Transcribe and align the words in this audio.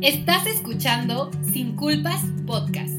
Estás 0.00 0.46
escuchando 0.46 1.30
Sin 1.52 1.76
Culpas 1.76 2.20
Podcast, 2.46 2.94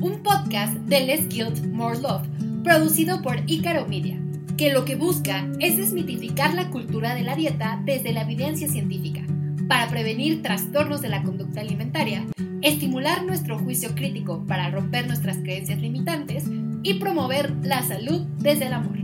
un 0.00 0.20
podcast 0.24 0.72
de 0.86 1.00
Less 1.00 1.28
Guilt, 1.28 1.64
More 1.66 2.00
Love, 2.00 2.26
producido 2.62 3.22
por 3.22 3.38
Icaro 3.46 3.86
Media, 3.86 4.20
que 4.56 4.72
lo 4.72 4.84
que 4.84 4.96
busca 4.96 5.48
es 5.60 5.76
desmitificar 5.76 6.54
la 6.54 6.70
cultura 6.70 7.14
de 7.14 7.22
la 7.22 7.36
dieta 7.36 7.80
desde 7.84 8.12
la 8.12 8.22
evidencia 8.22 8.68
científica, 8.68 9.22
para 9.68 9.88
prevenir 9.88 10.42
trastornos 10.42 11.02
de 11.02 11.08
la 11.08 11.22
conducta 11.22 11.60
alimentaria, 11.60 12.24
estimular 12.62 13.24
nuestro 13.24 13.58
juicio 13.58 13.94
crítico 13.94 14.44
para 14.46 14.70
romper 14.70 15.06
nuestras 15.06 15.36
creencias 15.38 15.80
limitantes 15.80 16.46
y 16.82 16.94
promover 16.94 17.52
la 17.62 17.82
salud 17.82 18.26
desde 18.38 18.66
el 18.66 18.72
amor. 18.72 18.98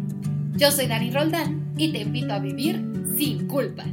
Yo 0.57 0.73
soy 0.73 0.87
Dani 0.87 1.11
Roldán 1.11 1.73
y 1.77 1.93
te 1.93 2.01
invito 2.01 2.33
a 2.33 2.41
vivir 2.41 2.85
sin 3.17 3.47
culpas. 3.47 3.89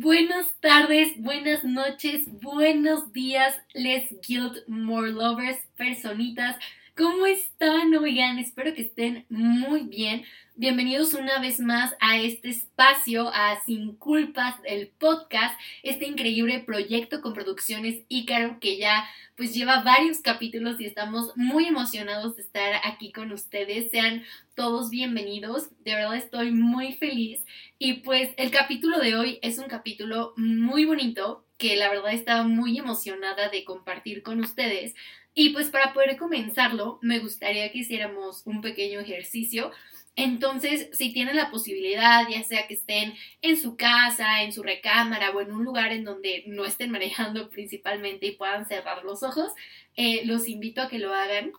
Buenas 0.00 0.46
tardes, 0.60 1.20
buenas 1.20 1.64
noches, 1.64 2.28
buenos 2.40 3.12
días, 3.12 3.56
Les 3.74 4.08
Guild 4.24 4.62
More 4.68 5.10
Lovers, 5.10 5.58
personitas. 5.76 6.54
¿Cómo 6.98 7.26
están? 7.26 7.94
Oigan, 7.94 8.40
espero 8.40 8.74
que 8.74 8.82
estén 8.82 9.24
muy 9.28 9.82
bien. 9.82 10.24
Bienvenidos 10.56 11.14
una 11.14 11.38
vez 11.38 11.60
más 11.60 11.94
a 12.00 12.18
este 12.18 12.48
espacio, 12.48 13.30
a 13.32 13.60
Sin 13.64 13.94
Culpas, 13.94 14.56
el 14.64 14.88
podcast, 14.88 15.56
este 15.84 16.08
increíble 16.08 16.58
proyecto 16.58 17.20
con 17.20 17.34
producciones 17.34 18.02
Ícaro 18.08 18.58
que 18.58 18.78
ya 18.78 19.08
pues 19.36 19.54
lleva 19.54 19.84
varios 19.84 20.18
capítulos 20.18 20.80
y 20.80 20.86
estamos 20.86 21.30
muy 21.36 21.66
emocionados 21.66 22.34
de 22.34 22.42
estar 22.42 22.80
aquí 22.82 23.12
con 23.12 23.30
ustedes. 23.30 23.92
Sean 23.92 24.24
todos 24.56 24.90
bienvenidos, 24.90 25.70
de 25.84 25.94
verdad 25.94 26.16
estoy 26.16 26.50
muy 26.50 26.94
feliz 26.94 27.44
y 27.78 28.00
pues 28.00 28.30
el 28.38 28.50
capítulo 28.50 28.98
de 28.98 29.14
hoy 29.14 29.38
es 29.42 29.58
un 29.58 29.68
capítulo 29.68 30.32
muy 30.36 30.84
bonito 30.84 31.44
que 31.58 31.76
la 31.76 31.90
verdad 31.90 32.12
estaba 32.12 32.44
muy 32.44 32.78
emocionada 32.78 33.48
de 33.50 33.64
compartir 33.64 34.22
con 34.22 34.40
ustedes. 34.40 34.94
Y 35.40 35.50
pues 35.50 35.68
para 35.68 35.92
poder 35.92 36.16
comenzarlo, 36.16 36.98
me 37.00 37.20
gustaría 37.20 37.70
que 37.70 37.78
hiciéramos 37.78 38.42
un 38.44 38.60
pequeño 38.60 38.98
ejercicio. 38.98 39.70
Entonces, 40.16 40.88
si 40.92 41.12
tienen 41.12 41.36
la 41.36 41.52
posibilidad, 41.52 42.28
ya 42.28 42.42
sea 42.42 42.66
que 42.66 42.74
estén 42.74 43.14
en 43.40 43.56
su 43.56 43.76
casa, 43.76 44.42
en 44.42 44.52
su 44.52 44.64
recámara 44.64 45.30
o 45.30 45.40
en 45.40 45.52
un 45.52 45.62
lugar 45.62 45.92
en 45.92 46.02
donde 46.02 46.42
no 46.48 46.64
estén 46.64 46.90
manejando 46.90 47.50
principalmente 47.50 48.26
y 48.26 48.32
puedan 48.32 48.66
cerrar 48.66 49.04
los 49.04 49.22
ojos, 49.22 49.52
eh, 49.94 50.22
los 50.24 50.48
invito 50.48 50.82
a 50.82 50.88
que 50.88 50.98
lo 50.98 51.14
hagan, 51.14 51.52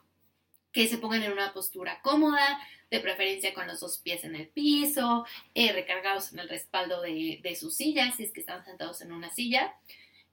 que 0.73 0.89
se 0.89 0.97
pongan 0.97 1.23
en 1.23 1.31
una 1.31 1.53
postura 1.53 2.02
cómoda, 2.02 2.59
de 2.91 3.00
preferencia 3.00 3.53
con 3.53 3.66
los 3.66 3.80
dos 3.80 4.00
pies 4.00 4.25
en 4.25 4.35
el 4.35 4.50
piso, 4.50 5.25
eh, 5.53 5.72
recargados 5.72 6.33
en 6.33 6.39
el 6.39 6.50
respaldo 6.50 7.02
de, 7.02 7.39
de 7.41 7.55
su 7.55 7.72
silla, 7.72 8.11
si 8.11 8.23
es 8.23 8.33
que 8.33 8.41
están 8.41 8.66
sentados 8.66 9.00
en 9.00 9.13
una 9.13 9.30
silla, 9.30 9.73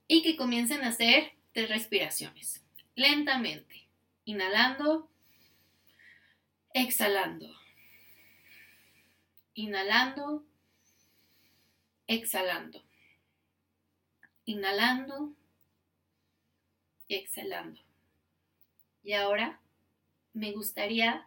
y 0.08 0.22
que 0.22 0.34
comiencen 0.34 0.82
a 0.82 0.88
hacer 0.88 1.30
tres 1.52 1.68
respiraciones, 1.68 2.65
lentamente, 2.96 3.86
inhalando, 4.24 5.08
exhalando 6.74 7.46
Inhalando, 9.54 10.44
exhalando. 12.06 12.82
Inhalando 14.44 15.34
exhalando. 17.08 17.80
Y 19.02 19.14
ahora 19.14 19.60
me 20.34 20.52
gustaría 20.52 21.26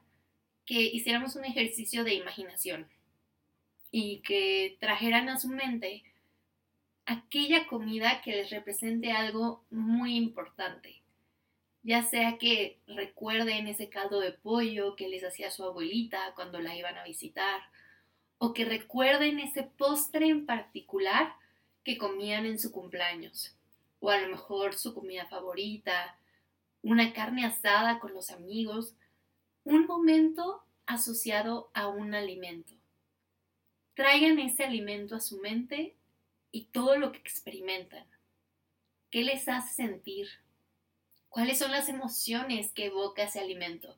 que 0.66 0.82
hiciéramos 0.82 1.36
un 1.36 1.46
ejercicio 1.46 2.04
de 2.04 2.14
imaginación 2.14 2.88
y 3.92 4.20
que 4.20 4.78
trajeran 4.80 5.30
a 5.30 5.40
su 5.40 5.48
mente 5.48 6.04
aquella 7.06 7.66
comida 7.66 8.22
que 8.22 8.32
les 8.32 8.52
represente 8.52 9.12
algo 9.12 9.66
muy 9.72 10.16
importante. 10.16 10.99
Ya 11.84 12.04
sea 12.04 12.38
que 12.38 12.80
recuerden 12.88 13.68
ese 13.68 13.90
caldo 13.90 14.20
de 14.20 14.34
pollo 14.34 14.96
que 14.96 15.08
les 15.08 15.24
hacía 15.24 15.50
su 15.50 15.64
abuelita 15.64 16.34
cuando 16.36 16.60
la 16.60 16.76
iban 16.76 16.98
a 16.98 17.04
visitar, 17.04 17.62
o 18.38 18.54
que 18.54 18.66
recuerden 18.66 19.40
ese 19.40 19.64
postre 19.64 20.28
en 20.28 20.46
particular 20.46 21.34
que 21.84 21.98
comían 21.98 22.46
en 22.46 22.60
su 22.60 22.72
cumpleaños, 22.72 23.56
o 24.00 24.10
a 24.10 24.20
lo 24.20 24.30
mejor 24.30 24.74
su 24.76 24.94
comida 24.94 25.26
favorita, 25.28 26.18
una 26.82 27.14
carne 27.14 27.46
asada 27.46 28.00
con 28.00 28.14
los 28.14 28.30
amigos, 28.30 28.96
un 29.64 29.86
momento 29.86 30.64
asociado 30.86 31.70
a 31.74 31.88
un 31.88 32.14
alimento. 32.16 32.74
Traigan 33.94 34.40
ese 34.40 34.64
alimento 34.64 35.16
a 35.16 35.20
su 35.20 35.40
mente 35.40 35.96
y 36.52 36.66
todo 36.66 36.98
lo 36.98 37.12
que 37.12 37.20
experimentan. 37.20 38.06
¿Qué 39.10 39.24
les 39.24 39.48
hace 39.48 39.74
sentir? 39.74 40.30
¿Cuáles 41.30 41.60
son 41.60 41.72
las 41.72 41.90
emociones 41.90 42.72
que 42.74 42.88
evoca 42.88 43.24
ese 43.24 43.40
alimento? 43.40 43.96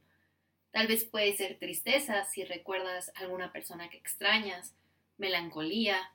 Tal 0.71 0.87
vez 0.87 1.05
puede 1.05 1.35
ser 1.35 1.57
tristeza 1.57 2.25
si 2.25 2.43
recuerdas 2.43 3.11
a 3.15 3.21
alguna 3.21 3.51
persona 3.53 3.89
que 3.89 3.97
extrañas, 3.97 4.75
melancolía, 5.17 6.11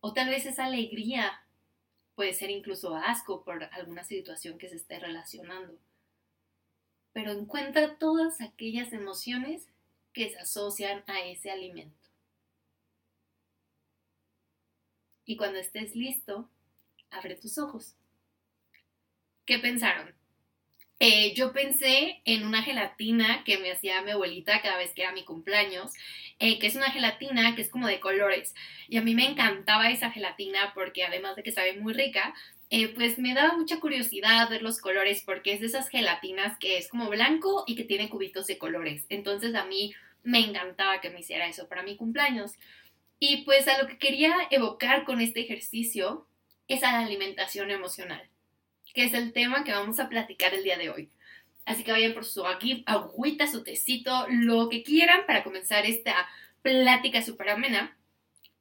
o 0.00 0.14
tal 0.14 0.30
vez 0.30 0.46
es 0.46 0.58
alegría, 0.58 1.42
puede 2.14 2.32
ser 2.32 2.50
incluso 2.50 2.96
asco 2.96 3.44
por 3.44 3.64
alguna 3.64 4.02
situación 4.04 4.56
que 4.58 4.68
se 4.68 4.76
esté 4.76 4.98
relacionando. 4.98 5.78
Pero 7.12 7.32
encuentra 7.32 7.98
todas 7.98 8.40
aquellas 8.40 8.92
emociones 8.92 9.68
que 10.14 10.30
se 10.30 10.38
asocian 10.38 11.04
a 11.06 11.20
ese 11.20 11.50
alimento. 11.50 12.08
Y 15.26 15.36
cuando 15.36 15.58
estés 15.58 15.94
listo, 15.94 16.48
abre 17.10 17.34
tus 17.34 17.58
ojos. 17.58 17.94
¿Qué 19.44 19.58
pensaron? 19.58 20.15
Eh, 20.98 21.34
yo 21.34 21.52
pensé 21.52 22.22
en 22.24 22.46
una 22.46 22.62
gelatina 22.62 23.44
que 23.44 23.58
me 23.58 23.70
hacía 23.70 24.00
mi 24.00 24.12
abuelita 24.12 24.62
cada 24.62 24.78
vez 24.78 24.94
que 24.94 25.02
era 25.02 25.12
mi 25.12 25.24
cumpleaños, 25.24 25.92
eh, 26.38 26.58
que 26.58 26.66
es 26.66 26.74
una 26.74 26.90
gelatina 26.90 27.54
que 27.54 27.62
es 27.62 27.70
como 27.70 27.86
de 27.86 28.00
colores. 28.00 28.54
Y 28.88 28.96
a 28.96 29.02
mí 29.02 29.14
me 29.14 29.26
encantaba 29.26 29.90
esa 29.90 30.10
gelatina 30.10 30.72
porque 30.74 31.04
además 31.04 31.36
de 31.36 31.42
que 31.42 31.52
sabe 31.52 31.74
muy 31.74 31.92
rica, 31.92 32.34
eh, 32.70 32.88
pues 32.88 33.18
me 33.18 33.34
daba 33.34 33.56
mucha 33.56 33.78
curiosidad 33.78 34.48
ver 34.48 34.62
los 34.62 34.80
colores 34.80 35.22
porque 35.24 35.52
es 35.52 35.60
de 35.60 35.66
esas 35.66 35.88
gelatinas 35.88 36.58
que 36.58 36.78
es 36.78 36.88
como 36.88 37.10
blanco 37.10 37.64
y 37.66 37.76
que 37.76 37.84
tiene 37.84 38.08
cubitos 38.08 38.46
de 38.46 38.58
colores. 38.58 39.04
Entonces 39.10 39.54
a 39.54 39.66
mí 39.66 39.92
me 40.22 40.40
encantaba 40.40 41.00
que 41.00 41.10
me 41.10 41.20
hiciera 41.20 41.46
eso 41.46 41.68
para 41.68 41.82
mi 41.82 41.96
cumpleaños. 41.96 42.52
Y 43.20 43.44
pues 43.44 43.68
a 43.68 43.80
lo 43.80 43.88
que 43.88 43.98
quería 43.98 44.34
evocar 44.50 45.04
con 45.04 45.20
este 45.20 45.40
ejercicio 45.40 46.26
es 46.68 46.82
a 46.82 46.92
la 46.92 47.00
alimentación 47.00 47.70
emocional 47.70 48.30
que 48.96 49.04
es 49.04 49.12
el 49.12 49.34
tema 49.34 49.62
que 49.62 49.72
vamos 49.72 50.00
a 50.00 50.08
platicar 50.08 50.54
el 50.54 50.64
día 50.64 50.78
de 50.78 50.88
hoy. 50.88 51.10
Así 51.66 51.84
que 51.84 51.92
vayan 51.92 52.14
por 52.14 52.24
su 52.24 52.46
agüita, 52.46 53.46
su 53.46 53.62
tecito, 53.62 54.26
lo 54.30 54.70
que 54.70 54.82
quieran 54.82 55.26
para 55.26 55.44
comenzar 55.44 55.84
esta 55.84 56.26
plática 56.62 57.20
súper 57.20 57.50
amena. 57.50 57.94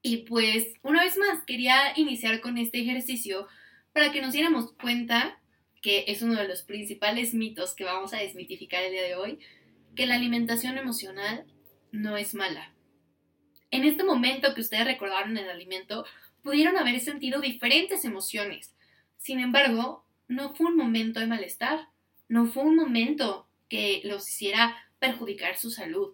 Y 0.02 0.18
pues, 0.18 0.74
una 0.82 1.04
vez 1.04 1.18
más, 1.18 1.42
quería 1.46 1.94
iniciar 1.96 2.42
con 2.42 2.58
este 2.58 2.82
ejercicio 2.82 3.48
para 3.94 4.12
que 4.12 4.22
nos 4.22 4.34
diéramos 4.34 4.74
cuenta, 4.74 5.40
que 5.82 6.04
es 6.10 6.22
uno 6.22 6.36
de 6.36 6.50
los 6.50 6.64
principales 6.64 7.34
mitos 7.34 7.74
que 7.74 7.86
vamos 7.86 8.14
a 8.14 8.18
desmitificar 8.18 8.84
el 8.84 8.92
día 8.92 9.04
de 9.04 9.16
hoy, 9.16 9.40
que 9.96 10.06
la 10.06 10.16
alimentación 10.16 10.78
emocional 10.78 11.46
no 11.94 12.18
es 12.18 12.36
mala. 12.36 12.74
En 13.72 13.86
este 13.86 14.04
momento 14.04 14.54
que 14.54 14.60
ustedes 14.60 14.84
recordaron 14.84 15.38
el 15.38 15.50
alimento, 15.50 16.06
pudieron 16.44 16.76
haber 16.76 17.00
sentido 17.00 17.40
diferentes 17.40 18.04
emociones. 18.04 18.76
Sin 19.18 19.40
embargo, 19.40 20.05
no 20.28 20.56
fue 20.56 20.68
un 20.68 20.78
momento 20.78 21.20
de 21.20 21.28
malestar, 21.28 21.88
no 22.28 22.48
fue 22.48 22.64
un 22.64 22.76
momento 22.76 23.48
que 23.70 24.02
los 24.04 24.30
hiciera 24.30 24.76
perjudicar 25.00 25.58
su 25.58 25.72
salud. 25.72 26.14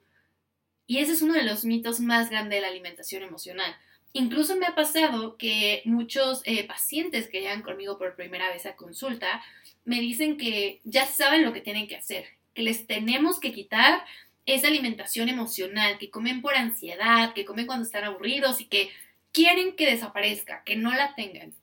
Y 0.87 0.97
ese 0.97 1.13
es 1.13 1.21
uno 1.21 1.33
de 1.33 1.43
los 1.43 1.63
mitos 1.63 1.99
más 1.99 2.29
grandes 2.29 2.57
de 2.57 2.61
la 2.61 2.67
alimentación 2.67 3.23
emocional. 3.23 3.75
Incluso 4.13 4.57
me 4.57 4.65
ha 4.65 4.75
pasado 4.75 5.37
que 5.37 5.81
muchos 5.85 6.41
eh, 6.45 6.65
pacientes 6.67 7.29
que 7.29 7.39
llegan 7.39 7.61
conmigo 7.61 7.97
por 7.97 8.15
primera 8.15 8.49
vez 8.49 8.65
a 8.65 8.75
consulta 8.75 9.41
me 9.85 10.01
dicen 10.01 10.37
que 10.37 10.81
ya 10.83 11.05
saben 11.05 11.45
lo 11.45 11.53
que 11.53 11.61
tienen 11.61 11.87
que 11.87 11.95
hacer, 11.95 12.25
que 12.53 12.61
les 12.61 12.87
tenemos 12.87 13.39
que 13.39 13.53
quitar 13.53 14.03
esa 14.45 14.67
alimentación 14.67 15.29
emocional, 15.29 15.97
que 15.97 16.09
comen 16.09 16.41
por 16.41 16.55
ansiedad, 16.55 17.33
que 17.33 17.45
comen 17.45 17.67
cuando 17.67 17.85
están 17.85 18.03
aburridos 18.03 18.59
y 18.59 18.65
que 18.65 18.89
quieren 19.31 19.75
que 19.75 19.89
desaparezca, 19.89 20.63
que 20.65 20.75
no 20.75 20.91
la 20.91 21.15
tengan. 21.15 21.53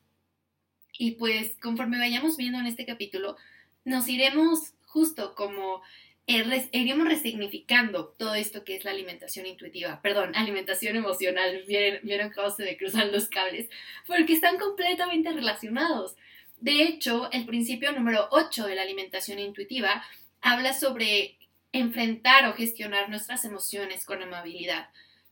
Y 0.98 1.12
pues 1.12 1.56
conforme 1.62 1.98
vayamos 1.98 2.36
viendo 2.36 2.58
en 2.58 2.66
este 2.66 2.84
capítulo, 2.84 3.36
nos 3.84 4.08
iremos 4.08 4.74
justo 4.84 5.34
como 5.36 5.80
eh, 6.26 6.68
iremos 6.72 7.08
resignificando 7.08 8.08
todo 8.18 8.34
esto 8.34 8.64
que 8.64 8.74
es 8.76 8.84
la 8.84 8.90
alimentación 8.90 9.46
intuitiva, 9.46 10.02
perdón, 10.02 10.34
alimentación 10.34 10.96
emocional, 10.96 11.64
vieron, 11.66 12.00
vieron 12.02 12.30
cómo 12.30 12.50
se 12.50 12.64
me 12.64 12.76
cruzan 12.76 13.12
los 13.12 13.28
cables, 13.28 13.70
porque 14.06 14.34
están 14.34 14.58
completamente 14.58 15.32
relacionados. 15.32 16.16
De 16.60 16.82
hecho, 16.82 17.30
el 17.30 17.46
principio 17.46 17.92
número 17.92 18.28
8 18.32 18.66
de 18.66 18.74
la 18.74 18.82
alimentación 18.82 19.38
intuitiva 19.38 20.04
habla 20.40 20.74
sobre 20.74 21.38
enfrentar 21.72 22.48
o 22.48 22.54
gestionar 22.54 23.08
nuestras 23.08 23.44
emociones 23.44 24.04
con 24.04 24.20
amabilidad. 24.20 24.88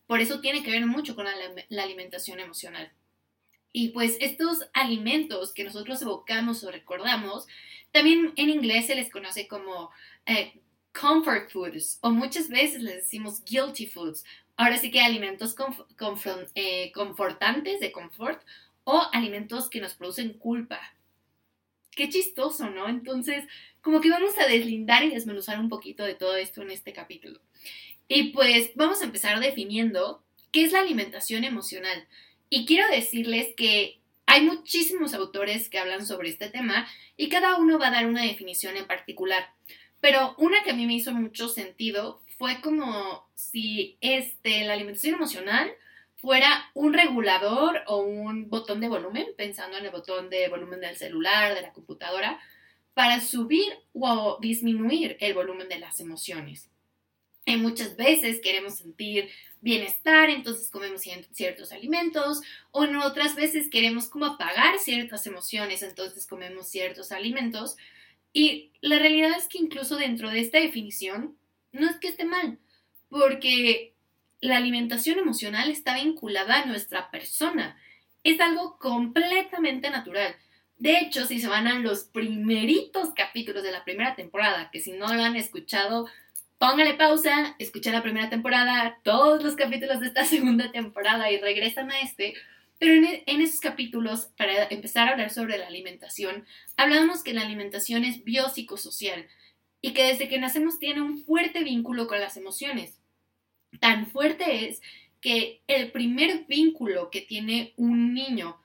Por 0.06 0.20
eso 0.20 0.40
tiene 0.40 0.62
que 0.62 0.70
ver 0.70 0.86
mucho 0.86 1.16
con 1.16 1.26
la 1.68 1.82
alimentación 1.82 2.38
emocional. 2.38 2.92
Y 3.78 3.90
pues 3.90 4.16
estos 4.20 4.66
alimentos 4.72 5.52
que 5.52 5.62
nosotros 5.62 6.00
evocamos 6.00 6.64
o 6.64 6.70
recordamos, 6.70 7.46
también 7.92 8.32
en 8.36 8.48
inglés 8.48 8.86
se 8.86 8.94
les 8.94 9.10
conoce 9.10 9.46
como 9.48 9.90
eh, 10.24 10.54
comfort 10.98 11.50
foods 11.50 11.98
o 12.00 12.08
muchas 12.08 12.48
veces 12.48 12.80
les 12.80 12.94
decimos 12.94 13.44
guilty 13.44 13.84
foods. 13.84 14.24
Ahora 14.56 14.78
sí 14.78 14.90
que 14.90 15.02
alimentos 15.02 15.54
eh, 16.54 16.90
confortantes 16.94 17.78
de 17.80 17.92
confort 17.92 18.42
o 18.84 19.02
alimentos 19.12 19.68
que 19.68 19.82
nos 19.82 19.92
producen 19.92 20.32
culpa. 20.38 20.80
Qué 21.90 22.08
chistoso, 22.08 22.70
¿no? 22.70 22.88
Entonces, 22.88 23.44
como 23.82 24.00
que 24.00 24.08
vamos 24.08 24.38
a 24.38 24.46
deslindar 24.46 25.04
y 25.04 25.10
desmenuzar 25.10 25.60
un 25.60 25.68
poquito 25.68 26.02
de 26.02 26.14
todo 26.14 26.34
esto 26.36 26.62
en 26.62 26.70
este 26.70 26.94
capítulo. 26.94 27.42
Y 28.08 28.30
pues 28.30 28.70
vamos 28.74 29.02
a 29.02 29.04
empezar 29.04 29.38
definiendo 29.38 30.22
qué 30.50 30.64
es 30.64 30.72
la 30.72 30.80
alimentación 30.80 31.44
emocional. 31.44 32.08
Y 32.48 32.66
quiero 32.66 32.88
decirles 32.88 33.54
que 33.56 34.00
hay 34.26 34.42
muchísimos 34.42 35.14
autores 35.14 35.68
que 35.68 35.78
hablan 35.78 36.04
sobre 36.06 36.28
este 36.28 36.48
tema 36.48 36.86
y 37.16 37.28
cada 37.28 37.56
uno 37.56 37.78
va 37.78 37.88
a 37.88 37.92
dar 37.92 38.06
una 38.06 38.22
definición 38.22 38.76
en 38.76 38.86
particular. 38.86 39.50
Pero 40.00 40.34
una 40.38 40.62
que 40.62 40.70
a 40.70 40.74
mí 40.74 40.86
me 40.86 40.94
hizo 40.94 41.12
mucho 41.12 41.48
sentido 41.48 42.22
fue 42.38 42.60
como 42.60 43.28
si 43.34 43.96
este, 44.00 44.64
la 44.64 44.74
alimentación 44.74 45.14
emocional 45.14 45.72
fuera 46.16 46.70
un 46.74 46.92
regulador 46.92 47.82
o 47.86 47.98
un 47.98 48.48
botón 48.48 48.80
de 48.80 48.88
volumen, 48.88 49.26
pensando 49.36 49.76
en 49.76 49.84
el 49.84 49.90
botón 49.90 50.28
de 50.28 50.48
volumen 50.48 50.80
del 50.80 50.96
celular, 50.96 51.54
de 51.54 51.62
la 51.62 51.72
computadora, 51.72 52.40
para 52.94 53.20
subir 53.20 53.72
o 53.92 54.38
disminuir 54.40 55.16
el 55.20 55.34
volumen 55.34 55.68
de 55.68 55.78
las 55.78 56.00
emociones. 56.00 56.70
Y 57.44 57.56
muchas 57.56 57.96
veces 57.96 58.40
queremos 58.40 58.78
sentir 58.78 59.30
bienestar, 59.66 60.30
entonces 60.30 60.70
comemos 60.70 61.02
ciertos 61.32 61.72
alimentos, 61.72 62.40
o 62.70 62.84
en 62.84 62.94
otras 62.94 63.34
veces 63.34 63.68
queremos 63.68 64.08
como 64.08 64.26
apagar 64.26 64.78
ciertas 64.78 65.26
emociones, 65.26 65.82
entonces 65.82 66.24
comemos 66.28 66.68
ciertos 66.68 67.10
alimentos. 67.10 67.76
Y 68.32 68.70
la 68.80 69.00
realidad 69.00 69.32
es 69.36 69.48
que 69.48 69.58
incluso 69.58 69.96
dentro 69.96 70.30
de 70.30 70.38
esta 70.38 70.60
definición, 70.60 71.36
no 71.72 71.90
es 71.90 71.96
que 71.96 72.06
esté 72.06 72.24
mal, 72.24 72.58
porque 73.08 73.92
la 74.40 74.58
alimentación 74.58 75.18
emocional 75.18 75.68
está 75.68 75.96
vinculada 75.96 76.62
a 76.62 76.66
nuestra 76.66 77.10
persona. 77.10 77.76
Es 78.22 78.38
algo 78.40 78.78
completamente 78.78 79.90
natural. 79.90 80.36
De 80.78 80.98
hecho, 80.98 81.26
si 81.26 81.40
se 81.40 81.48
van 81.48 81.66
a 81.66 81.80
los 81.80 82.04
primeritos 82.04 83.08
capítulos 83.16 83.64
de 83.64 83.72
la 83.72 83.82
primera 83.82 84.14
temporada, 84.14 84.70
que 84.70 84.78
si 84.78 84.92
no 84.92 85.12
lo 85.12 85.24
han 85.24 85.34
escuchado, 85.34 86.06
póngale 86.58 86.94
pausa, 86.94 87.54
escuchen 87.58 87.92
la 87.92 88.02
primera 88.02 88.30
temporada, 88.30 88.98
todos 89.02 89.42
los 89.42 89.56
capítulos 89.56 90.00
de 90.00 90.08
esta 90.08 90.24
segunda 90.26 90.70
temporada 90.72 91.30
y 91.30 91.38
regresan 91.38 91.90
a 91.90 92.00
este. 92.00 92.34
Pero 92.78 92.92
en, 92.92 93.22
en, 93.26 93.40
esos 93.40 93.60
capítulos, 93.60 94.28
para 94.36 94.64
empezar 94.64 95.08
a 95.08 95.12
hablar 95.12 95.30
sobre 95.30 95.56
la 95.56 95.66
alimentación, 95.66 96.44
hablamos 96.76 97.22
que 97.22 97.32
la 97.32 97.42
alimentación 97.42 98.04
es 98.04 98.22
biopsicosocial 98.22 99.26
y 99.80 99.92
que 99.92 100.04
desde 100.04 100.28
que 100.28 100.38
nacemos 100.38 100.78
tiene 100.78 101.00
un 101.00 101.24
fuerte 101.24 101.62
vínculo 101.62 102.06
con 102.06 102.20
las 102.20 102.36
emociones. 102.36 102.98
Tan 103.80 104.06
fuerte 104.06 104.68
es 104.68 104.82
que 105.20 105.62
el 105.66 105.90
primer 105.90 106.44
vínculo 106.46 107.10
que 107.10 107.22
tiene 107.22 107.72
un 107.76 108.14
niño 108.14 108.60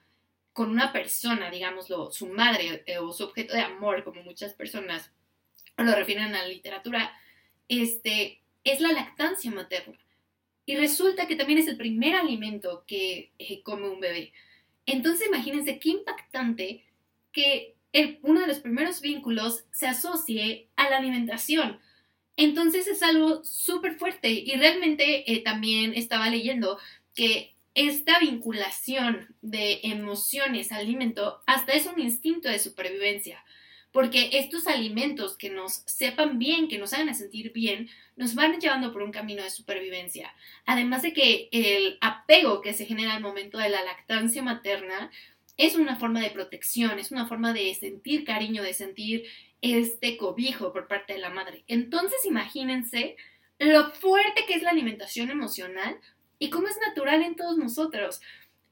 con 0.52 0.70
una 0.70 0.92
persona, 0.92 1.50
digámoslo, 1.50 2.12
su 2.12 2.26
madre 2.26 2.82
eh, 2.86 2.98
o 2.98 3.12
su 3.12 3.24
objeto 3.24 3.54
de 3.54 3.62
amor, 3.62 4.04
como 4.04 4.22
muchas 4.22 4.52
personas 4.52 5.10
lo 5.76 5.94
refieren 5.94 6.34
a 6.34 6.42
la 6.42 6.48
literatura, 6.48 7.12
este, 7.80 8.40
es 8.64 8.80
la 8.80 8.92
lactancia 8.92 9.50
materna. 9.50 9.98
Y 10.64 10.76
resulta 10.76 11.26
que 11.26 11.36
también 11.36 11.58
es 11.58 11.66
el 11.66 11.76
primer 11.76 12.14
alimento 12.14 12.84
que 12.86 13.32
eh, 13.38 13.62
come 13.62 13.88
un 13.88 14.00
bebé. 14.00 14.32
Entonces 14.86 15.26
imagínense 15.26 15.78
qué 15.78 15.90
impactante 15.90 16.84
que 17.32 17.76
uno 18.22 18.40
de 18.40 18.46
los 18.46 18.60
primeros 18.60 19.00
vínculos 19.00 19.64
se 19.70 19.86
asocie 19.86 20.68
a 20.76 20.88
la 20.88 20.98
alimentación. 20.98 21.78
Entonces 22.36 22.86
es 22.86 23.02
algo 23.02 23.44
súper 23.44 23.98
fuerte 23.98 24.30
y 24.30 24.52
realmente 24.56 25.30
eh, 25.32 25.42
también 25.42 25.92
estaba 25.94 26.30
leyendo 26.30 26.78
que 27.14 27.54
esta 27.74 28.18
vinculación 28.18 29.34
de 29.40 29.80
emociones 29.82 30.72
al 30.72 30.80
alimento 30.80 31.42
hasta 31.46 31.72
es 31.72 31.86
un 31.86 32.00
instinto 32.00 32.48
de 32.48 32.58
supervivencia 32.58 33.42
porque 33.92 34.30
estos 34.32 34.66
alimentos 34.66 35.36
que 35.36 35.50
nos 35.50 35.82
sepan 35.86 36.38
bien, 36.38 36.68
que 36.68 36.78
nos 36.78 36.92
hagan 36.94 37.14
sentir 37.14 37.52
bien, 37.52 37.90
nos 38.16 38.34
van 38.34 38.58
llevando 38.58 38.92
por 38.92 39.02
un 39.02 39.12
camino 39.12 39.42
de 39.42 39.50
supervivencia. 39.50 40.34
Además 40.64 41.02
de 41.02 41.12
que 41.12 41.48
el 41.52 41.98
apego 42.00 42.62
que 42.62 42.72
se 42.72 42.86
genera 42.86 43.14
al 43.14 43.22
momento 43.22 43.58
de 43.58 43.68
la 43.68 43.84
lactancia 43.84 44.42
materna 44.42 45.10
es 45.58 45.76
una 45.76 45.96
forma 45.96 46.20
de 46.20 46.30
protección, 46.30 46.98
es 46.98 47.12
una 47.12 47.26
forma 47.26 47.52
de 47.52 47.74
sentir 47.74 48.24
cariño, 48.24 48.62
de 48.62 48.72
sentir 48.72 49.24
este 49.60 50.16
cobijo 50.16 50.72
por 50.72 50.88
parte 50.88 51.12
de 51.12 51.20
la 51.20 51.30
madre. 51.30 51.62
Entonces 51.68 52.24
imagínense 52.24 53.16
lo 53.58 53.92
fuerte 53.92 54.46
que 54.46 54.54
es 54.54 54.62
la 54.62 54.70
alimentación 54.70 55.30
emocional 55.30 55.98
y 56.38 56.48
cómo 56.50 56.66
es 56.66 56.78
natural 56.78 57.22
en 57.22 57.36
todos 57.36 57.58
nosotros. 57.58 58.20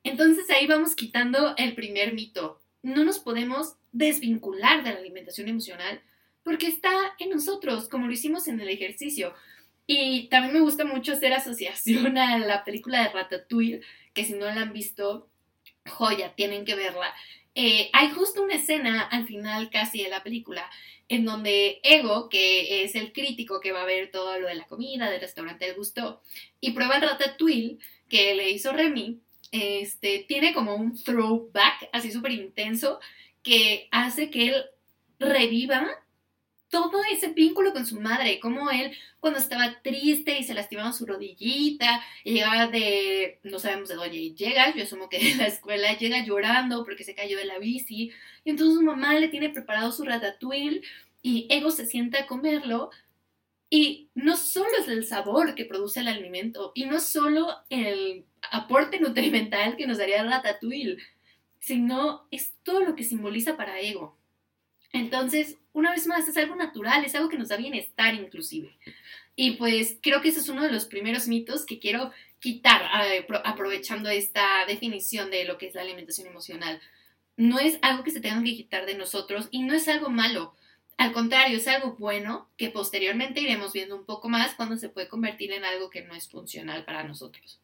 Entonces 0.03 0.49
ahí 0.49 0.67
vamos 0.67 0.97
quitando 0.97 1.55
el 1.59 1.75
primer 1.75 2.15
mito 2.15 2.61
no 2.83 3.05
nos 3.05 3.19
podemos 3.19 3.75
desvincular 3.93 4.85
de 4.85 4.93
la 4.93 4.99
alimentación 4.99 5.49
emocional 5.49 6.01
porque 6.43 6.67
está 6.67 6.93
en 7.19 7.31
nosotros, 7.31 7.89
como 7.89 8.07
lo 8.07 8.13
hicimos 8.13 8.49
en 8.49 8.61
el 8.61 8.69
ejercicio. 8.69 9.35
Y 9.87 10.29
también 10.29 10.55
me 10.55 10.61
gusta 10.61 10.85
mucho 10.85 11.13
hacer 11.13 11.33
asociación 11.33 12.17
a 12.19 12.39
la 12.39 12.65
película 12.65 13.03
de 13.03 13.11
Ratatouille, 13.11 13.81
que 14.15 14.25
si 14.25 14.35
no 14.35 14.47
la 14.47 14.63
han 14.63 14.73
visto, 14.73 15.29
joya, 15.87 16.35
tienen 16.35 16.65
que 16.65 16.75
verla. 16.75 17.13
Eh, 17.55 17.91
hay 17.93 18.11
justo 18.11 18.43
una 18.43 18.55
escena 18.55 19.03
al 19.03 19.27
final 19.27 19.71
casi 19.71 20.03
de 20.03 20.09
la 20.09 20.23
película 20.23 20.71
en 21.09 21.25
donde 21.25 21.81
Ego, 21.83 22.29
que 22.29 22.85
es 22.85 22.95
el 22.95 23.13
crítico 23.13 23.61
que 23.61 23.73
va 23.73 23.83
a 23.83 23.87
ver 23.87 24.13
todo 24.13 24.39
lo 24.39 24.47
de 24.47 24.55
la 24.55 24.67
comida, 24.69 25.11
del 25.11 25.21
restaurante 25.21 25.67
del 25.67 25.75
gusto, 25.75 26.23
y 26.61 26.71
prueba 26.71 26.97
el 26.97 27.03
ratatouille 27.03 27.79
que 28.09 28.37
le 28.37 28.51
hizo 28.51 28.73
Remy, 28.73 29.21
este, 29.51 30.25
tiene 30.29 30.55
como 30.55 30.77
un 30.77 30.97
throwback 31.03 31.89
así 31.93 32.13
súper 32.13 32.31
intenso 32.31 33.01
que 33.43 33.89
hace 33.91 34.31
que 34.31 34.49
él 34.49 34.65
reviva 35.19 35.87
todo 36.71 37.03
ese 37.13 37.33
vínculo 37.33 37.73
con 37.73 37.85
su 37.85 38.01
madre, 38.01 38.39
como 38.39 38.71
él 38.71 38.97
cuando 39.19 39.41
estaba 39.41 39.83
triste 39.83 40.39
y 40.39 40.45
se 40.45 40.55
lastimaba 40.55 40.93
su 40.93 41.05
rodillita, 41.05 42.01
y 42.25 42.35
llegaba 42.35 42.69
de, 42.69 43.41
no 43.43 43.59
sabemos 43.59 43.89
de 43.89 43.97
dónde 43.97 44.35
llega, 44.35 44.75
yo 44.75 44.85
asumo 44.85 45.09
que 45.09 45.19
de 45.25 45.35
la 45.35 45.49
escuela 45.49 45.99
llega 45.99 46.25
llorando 46.25 46.85
porque 46.85 47.05
se 47.05 47.15
cayó 47.15 47.39
de 47.39 47.45
la 47.45 47.59
bici, 47.59 48.13
y 48.45 48.51
entonces 48.51 48.77
su 48.77 48.83
mamá 48.83 49.15
le 49.15 49.29
tiene 49.29 49.51
preparado 49.51 49.91
su 49.93 50.05
ratatouille 50.05 50.83
y 51.23 51.47
Ego 51.51 51.71
se 51.71 51.87
sienta 51.87 52.21
a 52.21 52.27
comerlo, 52.27 52.91
y 53.69 54.09
no 54.15 54.37
solo 54.37 54.71
es 54.81 54.89
el 54.89 55.05
sabor 55.07 55.55
que 55.55 55.65
produce 55.65 56.01
el 56.01 56.09
alimento, 56.09 56.73
y 56.75 56.87
no 56.87 57.01
solo 57.01 57.49
el 57.69 58.25
aporte 58.51 58.99
nutrimental 59.01 59.77
que 59.77 59.87
nos 59.87 59.99
daría 59.99 60.25
Ratatouille, 60.25 60.99
sino 61.61 62.27
es 62.31 62.55
todo 62.63 62.81
lo 62.81 62.97
que 62.97 63.05
simboliza 63.05 63.57
para 63.57 63.81
ego. 63.81 64.17
Entonces, 64.93 65.57
una 65.73 65.93
vez 65.93 66.07
más, 66.07 66.29
es 66.29 66.37
algo 66.37 66.57
natural, 66.57 67.05
es 67.05 67.15
algo 67.15 67.29
que 67.29 67.39
nos 67.39 67.49
da 67.49 67.57
bienestar 67.57 68.15
inclusive. 68.15 68.77
Y 69.37 69.53
pues 69.53 69.99
creo 70.03 70.21
que 70.21 70.31
ese 70.31 70.41
es 70.41 70.49
uno 70.49 70.63
de 70.63 70.73
los 70.73 70.87
primeros 70.87 71.29
mitos 71.29 71.65
que 71.65 71.79
quiero 71.79 72.11
quitar 72.41 72.83
aprovechando 73.45 74.09
esta 74.09 74.65
definición 74.67 75.31
de 75.31 75.45
lo 75.45 75.59
que 75.59 75.69
es 75.69 75.75
la 75.75 75.83
alimentación 75.83 76.27
emocional. 76.27 76.81
No 77.37 77.59
es 77.59 77.79
algo 77.83 78.03
que 78.03 78.11
se 78.11 78.21
tenga 78.21 78.43
que 78.43 78.57
quitar 78.57 78.87
de 78.87 78.97
nosotros 78.97 79.49
y 79.51 79.63
no 79.63 79.75
es 79.75 79.87
algo 79.89 80.11
malo. 80.11 80.55
Al 80.97 81.13
contrario, 81.13 81.57
es 81.57 81.69
algo 81.69 81.97
bueno 81.99 82.51
que 82.59 82.69
posteriormente 82.69 83.41
iremos 83.41 83.73
viendo 83.73 83.97
un 83.97 84.05
poco 84.05 84.29
más 84.29 84.55
cuando 84.55 84.77
se 84.77 84.91
puede 84.91 85.09
convertir 85.09 85.53
en 85.53 85.65
algo 85.65 85.89
que 85.89 86.03
no 86.03 86.15
es 86.15 86.29
funcional 86.29 86.85
para 86.85 87.05
nosotros. 87.05 87.61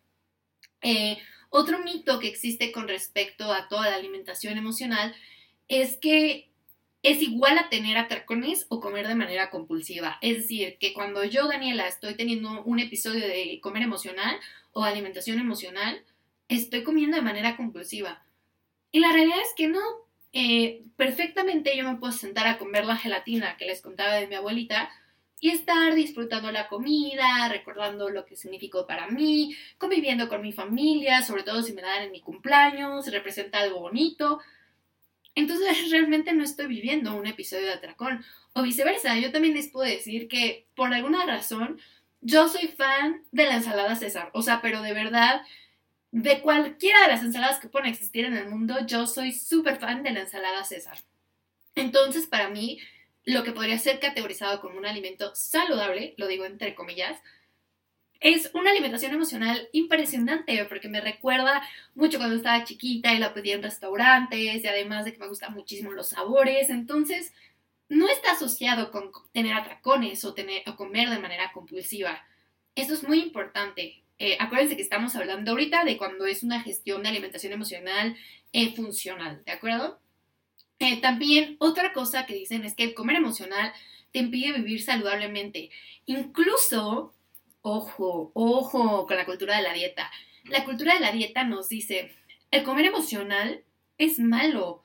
Eh, 0.80 1.18
otro 1.56 1.78
mito 1.78 2.18
que 2.18 2.28
existe 2.28 2.70
con 2.70 2.86
respecto 2.86 3.50
a 3.50 3.68
toda 3.68 3.88
la 3.88 3.96
alimentación 3.96 4.58
emocional 4.58 5.14
es 5.68 5.96
que 5.96 6.50
es 7.02 7.22
igual 7.22 7.56
a 7.56 7.70
tener 7.70 7.96
atracones 7.96 8.66
o 8.68 8.80
comer 8.80 9.08
de 9.08 9.14
manera 9.14 9.48
compulsiva. 9.48 10.18
Es 10.20 10.36
decir, 10.38 10.76
que 10.78 10.92
cuando 10.92 11.24
yo, 11.24 11.48
Daniela, 11.48 11.88
estoy 11.88 12.14
teniendo 12.14 12.62
un 12.64 12.78
episodio 12.78 13.26
de 13.26 13.58
comer 13.62 13.82
emocional 13.82 14.38
o 14.72 14.84
alimentación 14.84 15.38
emocional, 15.38 16.04
estoy 16.48 16.82
comiendo 16.82 17.16
de 17.16 17.22
manera 17.22 17.56
compulsiva. 17.56 18.22
Y 18.92 19.00
la 19.00 19.12
realidad 19.12 19.40
es 19.40 19.54
que 19.56 19.68
no. 19.68 19.80
Eh, 20.32 20.82
perfectamente 20.96 21.74
yo 21.74 21.90
me 21.90 21.96
puedo 21.96 22.12
sentar 22.12 22.46
a 22.46 22.58
comer 22.58 22.84
la 22.84 22.98
gelatina 22.98 23.56
que 23.56 23.64
les 23.64 23.80
contaba 23.80 24.14
de 24.14 24.26
mi 24.26 24.34
abuelita 24.34 24.90
y 25.46 25.50
estar 25.50 25.94
disfrutando 25.94 26.50
la 26.50 26.66
comida, 26.66 27.48
recordando 27.48 28.10
lo 28.10 28.26
que 28.26 28.34
significó 28.34 28.84
para 28.84 29.06
mí, 29.06 29.56
conviviendo 29.78 30.28
con 30.28 30.42
mi 30.42 30.52
familia, 30.52 31.22
sobre 31.22 31.44
todo 31.44 31.62
si 31.62 31.72
me 31.72 31.82
dan 31.82 32.02
en 32.02 32.10
mi 32.10 32.20
cumpleaños, 32.20 33.06
representa 33.12 33.60
algo 33.60 33.78
bonito. 33.78 34.40
Entonces 35.36 35.68
realmente 35.92 36.32
no 36.32 36.42
estoy 36.42 36.66
viviendo 36.66 37.14
un 37.14 37.28
episodio 37.28 37.66
de 37.66 37.74
atracón. 37.74 38.24
O 38.54 38.62
viceversa, 38.62 39.16
yo 39.20 39.30
también 39.30 39.54
les 39.54 39.68
puedo 39.68 39.88
decir 39.88 40.26
que 40.26 40.66
por 40.74 40.92
alguna 40.92 41.24
razón 41.24 41.78
yo 42.20 42.48
soy 42.48 42.66
fan 42.66 43.22
de 43.30 43.44
la 43.44 43.54
ensalada 43.54 43.94
César. 43.94 44.30
O 44.32 44.42
sea, 44.42 44.60
pero 44.60 44.82
de 44.82 44.94
verdad, 44.94 45.42
de 46.10 46.40
cualquiera 46.40 47.02
de 47.02 47.08
las 47.08 47.22
ensaladas 47.22 47.60
que 47.60 47.68
pueden 47.68 47.88
existir 47.88 48.24
en 48.24 48.36
el 48.36 48.48
mundo, 48.48 48.84
yo 48.84 49.06
soy 49.06 49.30
súper 49.30 49.78
fan 49.78 50.02
de 50.02 50.10
la 50.10 50.22
ensalada 50.22 50.64
César. 50.64 50.98
Entonces, 51.76 52.26
para 52.26 52.48
mí, 52.48 52.80
lo 53.26 53.42
que 53.44 53.52
podría 53.52 53.78
ser 53.78 54.00
categorizado 54.00 54.60
como 54.60 54.78
un 54.78 54.86
alimento 54.86 55.34
saludable, 55.34 56.14
lo 56.16 56.28
digo 56.28 56.46
entre 56.46 56.74
comillas, 56.74 57.20
es 58.20 58.50
una 58.54 58.70
alimentación 58.70 59.12
emocional 59.12 59.68
impresionante 59.72 60.64
porque 60.66 60.88
me 60.88 61.00
recuerda 61.00 61.62
mucho 61.94 62.18
cuando 62.18 62.36
estaba 62.36 62.64
chiquita 62.64 63.12
y 63.12 63.18
la 63.18 63.34
pedía 63.34 63.56
en 63.56 63.62
restaurantes 63.62 64.64
y 64.64 64.66
además 64.66 65.04
de 65.04 65.12
que 65.12 65.18
me 65.18 65.28
gustan 65.28 65.52
muchísimo 65.52 65.92
los 65.92 66.08
sabores. 66.08 66.70
Entonces, 66.70 67.34
no 67.88 68.08
está 68.08 68.32
asociado 68.32 68.90
con 68.90 69.10
tener 69.32 69.54
atracones 69.54 70.24
o, 70.24 70.32
tener, 70.32 70.62
o 70.66 70.76
comer 70.76 71.10
de 71.10 71.18
manera 71.18 71.52
compulsiva. 71.52 72.24
Esto 72.74 72.94
es 72.94 73.06
muy 73.06 73.20
importante. 73.20 74.02
Eh, 74.18 74.36
acuérdense 74.40 74.76
que 74.76 74.82
estamos 74.82 75.14
hablando 75.14 75.50
ahorita 75.50 75.84
de 75.84 75.98
cuando 75.98 76.26
es 76.26 76.42
una 76.42 76.62
gestión 76.62 77.02
de 77.02 77.10
alimentación 77.10 77.52
emocional 77.52 78.16
eh, 78.52 78.74
funcional, 78.74 79.42
¿de 79.44 79.52
acuerdo? 79.52 80.00
Eh, 80.78 81.00
también 81.00 81.56
otra 81.58 81.92
cosa 81.92 82.26
que 82.26 82.34
dicen 82.34 82.64
es 82.64 82.74
que 82.74 82.84
el 82.84 82.94
comer 82.94 83.16
emocional 83.16 83.72
te 84.12 84.18
impide 84.18 84.52
vivir 84.52 84.82
saludablemente. 84.82 85.70
Incluso, 86.06 87.14
ojo, 87.62 88.30
ojo 88.34 89.06
con 89.06 89.16
la 89.16 89.24
cultura 89.24 89.56
de 89.56 89.62
la 89.62 89.72
dieta. 89.72 90.10
La 90.44 90.64
cultura 90.64 90.94
de 90.94 91.00
la 91.00 91.12
dieta 91.12 91.44
nos 91.44 91.68
dice, 91.68 92.12
el 92.50 92.62
comer 92.62 92.86
emocional 92.86 93.64
es 93.98 94.18
malo. 94.18 94.82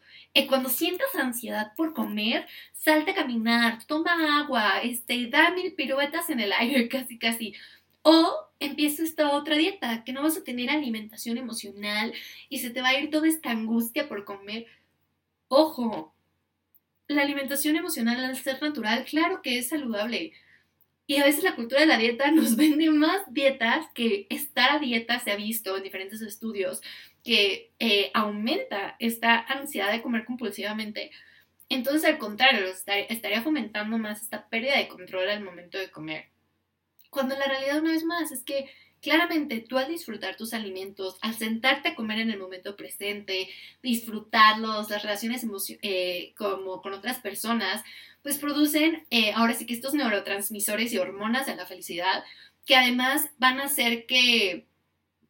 cuando 0.47 0.69
sientas 0.69 1.13
ansiedad 1.15 1.73
por 1.75 1.93
comer, 1.93 2.47
salte 2.73 3.11
a 3.11 3.15
caminar, 3.15 3.85
toma 3.85 4.39
agua, 4.39 4.79
este, 4.81 5.27
da 5.27 5.51
mil 5.51 5.73
piruetas 5.73 6.29
en 6.29 6.39
el 6.39 6.53
aire, 6.53 6.87
casi, 6.89 7.17
casi. 7.17 7.53
O 8.01 8.49
empieza 8.59 9.03
esta 9.03 9.31
otra 9.31 9.55
dieta, 9.57 10.03
que 10.03 10.13
no 10.13 10.23
vas 10.23 10.37
a 10.37 10.43
tener 10.43 10.69
alimentación 10.69 11.37
emocional 11.37 12.13
y 12.49 12.59
se 12.59 12.69
te 12.69 12.81
va 12.81 12.89
a 12.89 12.99
ir 12.99 13.09
toda 13.09 13.27
esta 13.27 13.51
angustia 13.51 14.07
por 14.07 14.23
comer. 14.25 14.65
Ojo, 15.53 16.15
la 17.09 17.23
alimentación 17.23 17.75
emocional 17.75 18.23
al 18.23 18.37
ser 18.37 18.61
natural, 18.61 19.03
claro 19.03 19.41
que 19.41 19.57
es 19.57 19.67
saludable. 19.67 20.31
Y 21.07 21.17
a 21.17 21.25
veces 21.25 21.43
la 21.43 21.55
cultura 21.55 21.81
de 21.81 21.87
la 21.87 21.97
dieta 21.97 22.31
nos 22.31 22.55
vende 22.55 22.89
más 22.89 23.21
dietas 23.33 23.85
que 23.93 24.27
estar 24.29 24.71
a 24.71 24.79
dieta 24.79 25.19
se 25.19 25.29
ha 25.29 25.35
visto 25.35 25.75
en 25.75 25.83
diferentes 25.83 26.21
estudios 26.21 26.81
que 27.21 27.73
eh, 27.79 28.11
aumenta 28.13 28.95
esta 28.99 29.41
ansiedad 29.41 29.91
de 29.91 30.01
comer 30.01 30.23
compulsivamente. 30.23 31.11
Entonces, 31.67 32.05
al 32.05 32.17
contrario, 32.17 32.65
estaría 33.09 33.41
fomentando 33.41 33.97
más 33.97 34.21
esta 34.21 34.47
pérdida 34.47 34.77
de 34.77 34.87
control 34.87 35.27
al 35.27 35.43
momento 35.43 35.77
de 35.77 35.91
comer. 35.91 36.29
Cuando 37.09 37.37
la 37.37 37.47
realidad 37.47 37.81
una 37.81 37.91
vez 37.91 38.05
más 38.05 38.31
es 38.31 38.43
que 38.43 38.69
claramente 39.01 39.59
tú 39.59 39.77
al 39.77 39.87
disfrutar 39.87 40.37
tus 40.37 40.53
alimentos, 40.53 41.17
al 41.21 41.35
sentarte 41.35 41.89
a 41.89 41.95
comer 41.95 42.19
en 42.19 42.31
el 42.31 42.39
momento 42.39 42.75
presente, 42.75 43.49
disfrutarlos, 43.81 44.89
las 44.89 45.03
relaciones 45.03 45.45
eh, 45.81 46.33
como 46.37 46.81
con 46.81 46.93
otras 46.93 47.19
personas, 47.19 47.83
pues 48.21 48.37
producen 48.37 49.05
eh, 49.09 49.33
ahora 49.33 49.53
sí 49.53 49.65
que 49.65 49.73
estos 49.73 49.93
neurotransmisores 49.93 50.93
y 50.93 50.97
hormonas 50.97 51.47
de 51.47 51.55
la 51.55 51.65
felicidad 51.65 52.23
que 52.65 52.75
además 52.75 53.29
van 53.39 53.59
a 53.59 53.65
hacer 53.65 54.05
que 54.05 54.67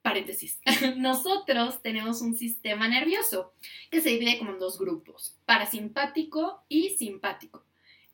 paréntesis, 0.02 0.60
nosotros 0.98 1.82
tenemos 1.82 2.22
un 2.22 2.38
sistema 2.38 2.88
nervioso 2.88 3.54
que 3.90 4.02
se 4.02 4.10
divide 4.10 4.38
como 4.40 4.52
en 4.52 4.60
dos 4.60 4.80
grupos, 4.80 5.36
parasimpático 5.46 6.64
y 6.68 6.90
simpático. 6.92 7.64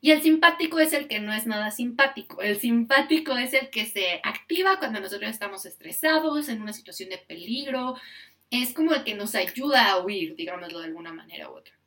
Y 0.00 0.12
el 0.12 0.22
simpático 0.22 0.78
es 0.78 0.92
el 0.92 1.08
que 1.08 1.18
no 1.18 1.32
es 1.32 1.46
nada 1.46 1.70
simpático. 1.70 2.40
El 2.40 2.58
simpático 2.60 3.36
es 3.36 3.52
el 3.52 3.70
que 3.70 3.84
se 3.86 4.20
activa 4.22 4.78
cuando 4.78 5.00
nosotros 5.00 5.30
estamos 5.30 5.66
estresados, 5.66 6.48
en 6.48 6.62
una 6.62 6.72
situación 6.72 7.08
de 7.08 7.18
peligro. 7.18 7.96
Es 8.50 8.72
como 8.74 8.94
el 8.94 9.04
que 9.04 9.14
nos 9.14 9.34
ayuda 9.34 9.90
a 9.90 10.04
huir, 10.04 10.36
digámoslo 10.36 10.78
de 10.78 10.86
alguna 10.86 11.12
manera 11.12 11.50
u 11.50 11.54
otra. 11.54 11.78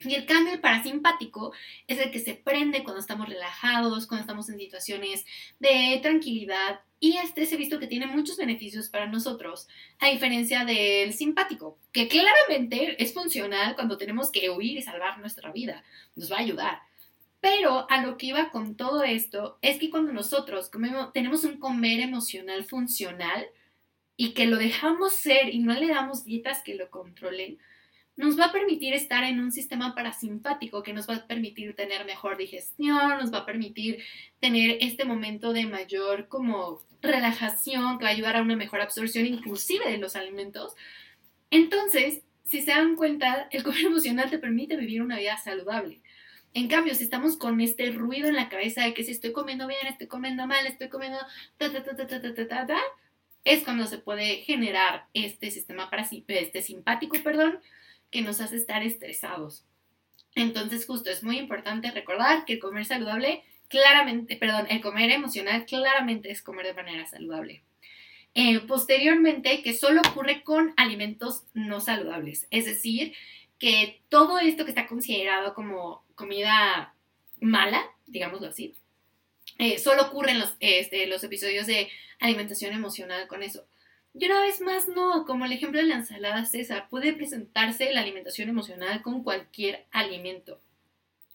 Y 0.00 0.14
el 0.14 0.26
cambio 0.26 0.52
el 0.52 0.60
parasimpático 0.60 1.52
es 1.88 1.98
el 1.98 2.12
que 2.12 2.20
se 2.20 2.34
prende 2.34 2.84
cuando 2.84 3.00
estamos 3.00 3.28
relajados, 3.28 4.06
cuando 4.06 4.22
estamos 4.22 4.48
en 4.48 4.58
situaciones 4.58 5.24
de 5.58 5.98
tranquilidad. 6.02 6.80
Y 7.00 7.16
este 7.16 7.46
se 7.46 7.56
ha 7.56 7.58
visto 7.58 7.80
que 7.80 7.88
tiene 7.88 8.06
muchos 8.06 8.36
beneficios 8.36 8.88
para 8.88 9.06
nosotros, 9.06 9.66
a 9.98 10.08
diferencia 10.08 10.64
del 10.64 11.12
simpático, 11.14 11.78
que 11.92 12.06
claramente 12.06 13.02
es 13.02 13.12
funcional 13.12 13.74
cuando 13.74 13.96
tenemos 13.96 14.30
que 14.30 14.50
huir 14.50 14.78
y 14.78 14.82
salvar 14.82 15.18
nuestra 15.18 15.50
vida. 15.50 15.84
Nos 16.14 16.30
va 16.30 16.36
a 16.36 16.40
ayudar. 16.40 16.87
Pero 17.40 17.88
a 17.90 18.02
lo 18.02 18.16
que 18.16 18.26
iba 18.26 18.50
con 18.50 18.76
todo 18.76 19.04
esto 19.04 19.58
es 19.62 19.78
que 19.78 19.90
cuando 19.90 20.12
nosotros 20.12 20.70
tenemos 21.12 21.44
un 21.44 21.58
comer 21.58 22.00
emocional 22.00 22.64
funcional 22.64 23.46
y 24.16 24.32
que 24.32 24.46
lo 24.46 24.56
dejamos 24.56 25.14
ser 25.14 25.54
y 25.54 25.60
no 25.60 25.72
le 25.74 25.86
damos 25.86 26.24
dietas 26.24 26.62
que 26.62 26.74
lo 26.74 26.90
controlen, 26.90 27.58
nos 28.16 28.36
va 28.36 28.46
a 28.46 28.52
permitir 28.52 28.94
estar 28.94 29.22
en 29.22 29.38
un 29.38 29.52
sistema 29.52 29.94
parasimpático 29.94 30.82
que 30.82 30.92
nos 30.92 31.08
va 31.08 31.14
a 31.14 31.26
permitir 31.28 31.76
tener 31.76 32.04
mejor 32.04 32.36
digestión, 32.36 33.18
nos 33.20 33.32
va 33.32 33.38
a 33.38 33.46
permitir 33.46 34.02
tener 34.40 34.78
este 34.80 35.04
momento 35.04 35.52
de 35.52 35.66
mayor 35.66 36.26
como 36.26 36.82
relajación 37.00 37.98
que 37.98 38.04
va 38.04 38.10
a 38.10 38.12
ayudar 38.12 38.36
a 38.36 38.42
una 38.42 38.56
mejor 38.56 38.80
absorción 38.80 39.24
inclusive 39.24 39.88
de 39.88 39.98
los 39.98 40.16
alimentos. 40.16 40.74
Entonces, 41.52 42.22
si 42.42 42.60
se 42.62 42.72
dan 42.72 42.96
cuenta, 42.96 43.46
el 43.52 43.62
comer 43.62 43.84
emocional 43.84 44.28
te 44.28 44.40
permite 44.40 44.76
vivir 44.76 45.00
una 45.00 45.18
vida 45.18 45.36
saludable. 45.36 46.00
En 46.58 46.66
cambio, 46.66 46.92
si 46.96 47.04
estamos 47.04 47.36
con 47.36 47.60
este 47.60 47.88
ruido 47.92 48.26
en 48.26 48.34
la 48.34 48.48
cabeza 48.48 48.82
de 48.82 48.92
que 48.92 49.04
si 49.04 49.12
estoy 49.12 49.30
comiendo 49.30 49.68
bien, 49.68 49.86
estoy 49.86 50.08
comiendo 50.08 50.44
mal, 50.48 50.66
estoy 50.66 50.88
comiendo 50.88 51.16
es 53.44 53.62
cuando 53.62 53.86
se 53.86 53.98
puede 53.98 54.38
generar 54.38 55.06
este 55.14 55.52
sistema 55.52 55.88
este 56.26 56.62
simpático, 56.62 57.16
perdón, 57.22 57.60
que 58.10 58.22
nos 58.22 58.40
hace 58.40 58.56
estar 58.56 58.82
estresados. 58.82 59.64
Entonces, 60.34 60.84
justo 60.84 61.10
es 61.10 61.22
muy 61.22 61.38
importante 61.38 61.92
recordar 61.92 62.44
que 62.44 62.54
el 62.54 62.58
comer 62.58 62.86
saludable 62.86 63.44
claramente, 63.68 64.34
perdón, 64.34 64.66
el 64.68 64.80
comer 64.80 65.12
emocional 65.12 65.64
claramente 65.64 66.32
es 66.32 66.42
comer 66.42 66.66
de 66.66 66.74
manera 66.74 67.06
saludable. 67.06 67.62
Eh, 68.34 68.58
posteriormente, 68.66 69.62
que 69.62 69.74
solo 69.74 70.00
ocurre 70.10 70.42
con 70.42 70.74
alimentos 70.76 71.44
no 71.54 71.78
saludables, 71.78 72.48
es 72.50 72.64
decir, 72.64 73.14
que 73.58 74.02
todo 74.08 74.38
esto 74.38 74.64
que 74.64 74.70
está 74.70 74.86
considerado 74.86 75.54
como 75.54 76.04
comida 76.14 76.94
mala, 77.40 77.84
digámoslo 78.06 78.48
así, 78.48 78.74
eh, 79.58 79.78
solo 79.78 80.04
ocurre 80.04 80.32
en 80.32 80.40
los, 80.40 80.56
este, 80.60 81.06
los 81.06 81.24
episodios 81.24 81.66
de 81.66 81.88
alimentación 82.20 82.72
emocional 82.72 83.26
con 83.26 83.42
eso. 83.42 83.66
Y 84.14 84.26
una 84.26 84.40
vez 84.40 84.60
más, 84.60 84.88
no, 84.88 85.24
como 85.26 85.44
el 85.44 85.52
ejemplo 85.52 85.80
de 85.80 85.86
la 85.86 85.96
ensalada 85.96 86.44
César, 86.44 86.88
puede 86.88 87.12
presentarse 87.12 87.92
la 87.92 88.00
alimentación 88.00 88.48
emocional 88.48 89.02
con 89.02 89.22
cualquier 89.22 89.86
alimento. 89.90 90.60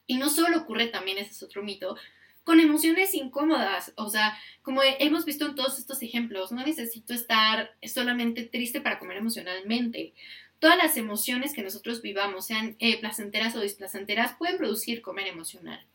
Y 0.05 0.17
no 0.17 0.29
solo 0.29 0.59
ocurre 0.59 0.87
también, 0.87 1.17
ese 1.17 1.31
es 1.31 1.43
otro 1.43 1.63
mito, 1.63 1.95
con 2.43 2.59
emociones 2.59 3.13
incómodas. 3.13 3.93
O 3.95 4.09
sea, 4.09 4.37
como 4.61 4.81
hemos 4.83 5.25
visto 5.25 5.45
en 5.45 5.55
todos 5.55 5.79
estos 5.79 6.01
ejemplos, 6.01 6.51
no 6.51 6.65
necesito 6.65 7.13
estar 7.13 7.75
solamente 7.87 8.43
triste 8.43 8.81
para 8.81 8.99
comer 8.99 9.17
emocionalmente 9.17 10.13
todas 10.63 10.77
las 10.77 10.95
emociones 10.95 11.51
que 11.51 11.61
nosotros 11.61 12.01
vivamos, 12.01 12.45
sean 12.45 12.77
eh, 12.79 12.97
placenteras 13.01 13.53
o 13.53 13.59
displacenteras, 13.59 14.37
pueden 14.37 14.55
producir 14.55 15.01
comer 15.01 15.27
emocional. 15.27 15.85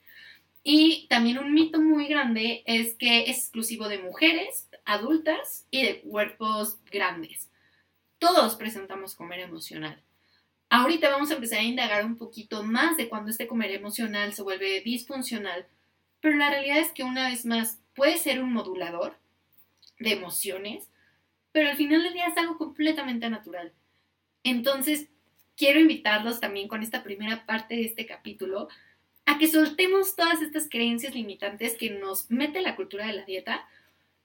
Y 0.63 1.07
también 1.09 1.39
un 1.39 1.55
mito 1.55 1.81
muy 1.81 2.07
grande 2.07 2.65
es 2.67 2.95
que 2.97 3.31
es 3.31 3.39
exclusivo 3.39 3.89
de 3.89 3.97
mujeres 3.97 4.69
adultas 4.85 5.67
y 5.71 5.85
de 5.85 6.03
cuerpos 6.03 6.77
grandes. 6.93 7.49
Todos 8.19 8.57
presentamos 8.57 9.15
comer 9.15 9.41
emocional. 9.41 10.03
Ahorita 10.69 11.09
vamos 11.09 11.31
a 11.31 11.37
empezar 11.37 11.61
a 11.61 11.63
indagar 11.63 12.05
un 12.05 12.19
poquito 12.19 12.63
más 12.63 12.99
de 12.99 13.09
cuando 13.09 13.31
este 13.31 13.47
comer 13.47 13.71
emocional 13.71 14.35
se 14.35 14.43
vuelve 14.43 14.83
disfuncional, 14.83 15.67
pero 16.21 16.37
la 16.37 16.51
realidad 16.51 16.77
es 16.77 16.93
que 16.93 17.05
una 17.05 17.31
vez 17.31 17.47
más 17.47 17.81
puede 17.95 18.19
ser 18.19 18.43
un 18.43 18.53
modulador 18.53 19.17
de 19.99 20.13
emociones, 20.13 20.91
pero 21.53 21.71
al 21.71 21.79
final 21.79 22.03
del 22.03 22.13
día 22.13 22.27
es 22.27 22.37
algo 22.37 22.59
completamente 22.59 23.31
natural. 23.31 23.73
Entonces, 24.45 25.09
quiero 25.57 25.81
invitarlos 25.81 26.41
también 26.41 26.69
con 26.69 26.83
esta 26.83 27.03
primera 27.03 27.45
parte 27.47 27.75
de 27.77 27.85
este 27.85 28.07
capítulo 28.07 28.69
a 29.27 29.39
que 29.39 29.49
soltemos 29.49 30.17
todas 30.17 30.41
estas 30.41 30.69
creencias 30.71 31.15
limitantes 31.15 31.77
que 31.77 31.91
nos 31.91 32.31
mete 32.31 32.63
la 32.63 32.77
cultura 32.77 33.07
de 33.07 33.13
la 33.13 33.25
dieta 33.25 33.69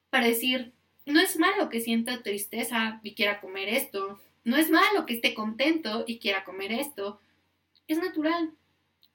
para 0.09 0.27
decir, 0.27 0.71
no 1.05 1.19
es 1.19 1.37
malo 1.37 1.69
que 1.69 1.81
sienta 1.81 2.23
tristeza 2.23 3.01
y 3.03 3.13
quiera 3.13 3.41
comer 3.41 3.67
esto, 3.67 4.21
no 4.43 4.57
es 4.57 4.69
malo 4.69 5.05
que 5.05 5.15
esté 5.15 5.33
contento 5.33 6.05
y 6.07 6.19
quiera 6.19 6.43
comer 6.43 6.71
esto, 6.71 7.19
es 7.87 7.97
natural, 7.97 8.51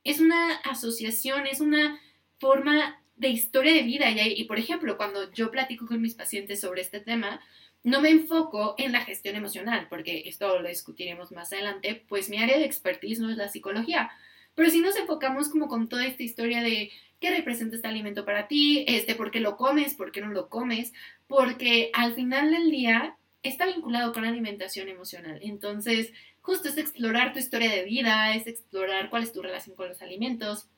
es 0.04 0.20
una 0.20 0.56
asociación, 0.56 1.46
es 1.46 1.60
una 1.60 2.00
forma 2.38 3.00
de 3.16 3.28
historia 3.28 3.72
de 3.72 3.82
vida. 3.82 4.10
Y, 4.10 4.44
por 4.44 4.58
ejemplo, 4.58 4.96
cuando 4.96 5.32
yo 5.32 5.50
platico 5.50 5.86
con 5.86 6.00
mis 6.00 6.14
pacientes 6.14 6.60
sobre 6.60 6.82
este 6.82 7.00
tema, 7.00 7.40
no 7.88 8.00
me 8.00 8.10
enfoco 8.10 8.74
en 8.78 8.92
la 8.92 9.04
gestión 9.04 9.36
emocional, 9.36 9.86
porque 9.88 10.24
esto 10.26 10.58
lo 10.60 10.68
discutiremos 10.68 11.32
más 11.32 11.52
adelante, 11.52 12.04
pues 12.08 12.28
mi 12.28 12.38
área 12.38 12.58
de 12.58 12.64
expertise 12.64 13.20
no 13.20 13.30
es 13.30 13.36
la 13.36 13.48
psicología. 13.48 14.10
Pero 14.54 14.70
si 14.70 14.80
nos 14.80 14.96
enfocamos 14.96 15.48
como 15.48 15.68
con 15.68 15.88
toda 15.88 16.04
esta 16.04 16.22
historia 16.22 16.62
de 16.62 16.90
qué 17.20 17.30
representa 17.30 17.76
este 17.76 17.88
alimento 17.88 18.24
para 18.24 18.48
ti, 18.48 18.84
este, 18.88 19.14
por 19.14 19.30
qué 19.30 19.40
lo 19.40 19.56
comes, 19.56 19.94
por 19.94 20.12
qué 20.12 20.20
no 20.20 20.28
lo 20.28 20.48
comes, 20.48 20.92
porque 21.26 21.90
al 21.94 22.14
final 22.14 22.50
del 22.50 22.70
día 22.70 23.16
está 23.42 23.66
vinculado 23.66 24.12
con 24.12 24.22
la 24.22 24.28
alimentación 24.28 24.88
emocional. 24.88 25.38
Entonces, 25.42 26.12
justo 26.40 26.68
es 26.68 26.76
explorar 26.76 27.32
tu 27.32 27.38
historia 27.38 27.70
de 27.70 27.84
vida, 27.84 28.34
es 28.34 28.46
explorar 28.46 29.10
cuál 29.10 29.22
es 29.22 29.32
tu 29.32 29.42
relación 29.42 29.76
con 29.76 29.88
los 29.88 30.02
alimentos, 30.02 30.68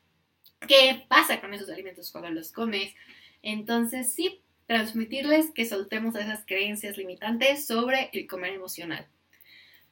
qué 0.67 1.05
pasa 1.09 1.41
con 1.41 1.55
esos 1.55 1.71
alimentos 1.71 2.11
cuando 2.11 2.31
los 2.31 2.53
comes. 2.53 2.95
Entonces, 3.43 4.13
sí, 4.13 4.43
transmitirles 4.71 5.51
que 5.51 5.67
soltemos 5.67 6.15
esas 6.15 6.47
creencias 6.47 6.97
limitantes 6.97 7.67
sobre 7.67 8.09
el 8.13 8.29
comer 8.29 8.53
emocional. 8.53 9.05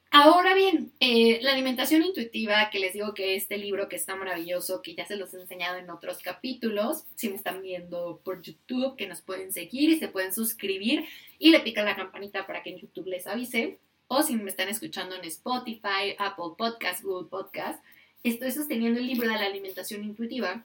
Ahora 0.09 0.53
bien, 0.53 0.93
eh, 1.01 1.39
la 1.41 1.51
alimentación 1.51 2.01
intuitiva, 2.01 2.69
que 2.69 2.79
les 2.79 2.93
digo 2.93 3.13
que 3.13 3.35
este 3.35 3.57
libro 3.57 3.89
que 3.89 3.97
está 3.97 4.15
maravilloso, 4.15 4.81
que 4.81 4.95
ya 4.95 5.05
se 5.05 5.17
los 5.17 5.33
he 5.33 5.41
enseñado 5.41 5.79
en 5.79 5.89
otros 5.89 6.19
capítulos, 6.19 7.03
si 7.15 7.27
me 7.27 7.35
están 7.35 7.61
viendo 7.61 8.21
por 8.23 8.41
YouTube, 8.41 8.95
que 8.95 9.05
nos 9.05 9.19
pueden 9.19 9.51
seguir 9.51 9.89
y 9.89 9.99
se 9.99 10.07
pueden 10.07 10.33
suscribir 10.33 11.03
y 11.39 11.51
le 11.51 11.59
pican 11.59 11.83
la 11.83 11.97
campanita 11.97 12.47
para 12.47 12.63
que 12.63 12.69
en 12.69 12.79
YouTube 12.79 13.07
les 13.07 13.27
avise, 13.27 13.79
o 14.07 14.23
si 14.23 14.37
me 14.37 14.49
están 14.49 14.69
escuchando 14.69 15.13
en 15.13 15.25
Spotify, 15.25 16.15
Apple 16.17 16.53
Podcast, 16.57 17.03
Google 17.03 17.27
Podcast, 17.27 17.83
estoy 18.23 18.53
sosteniendo 18.53 19.01
el 19.01 19.07
libro 19.07 19.27
de 19.27 19.35
la 19.35 19.45
alimentación 19.45 20.05
intuitiva 20.05 20.63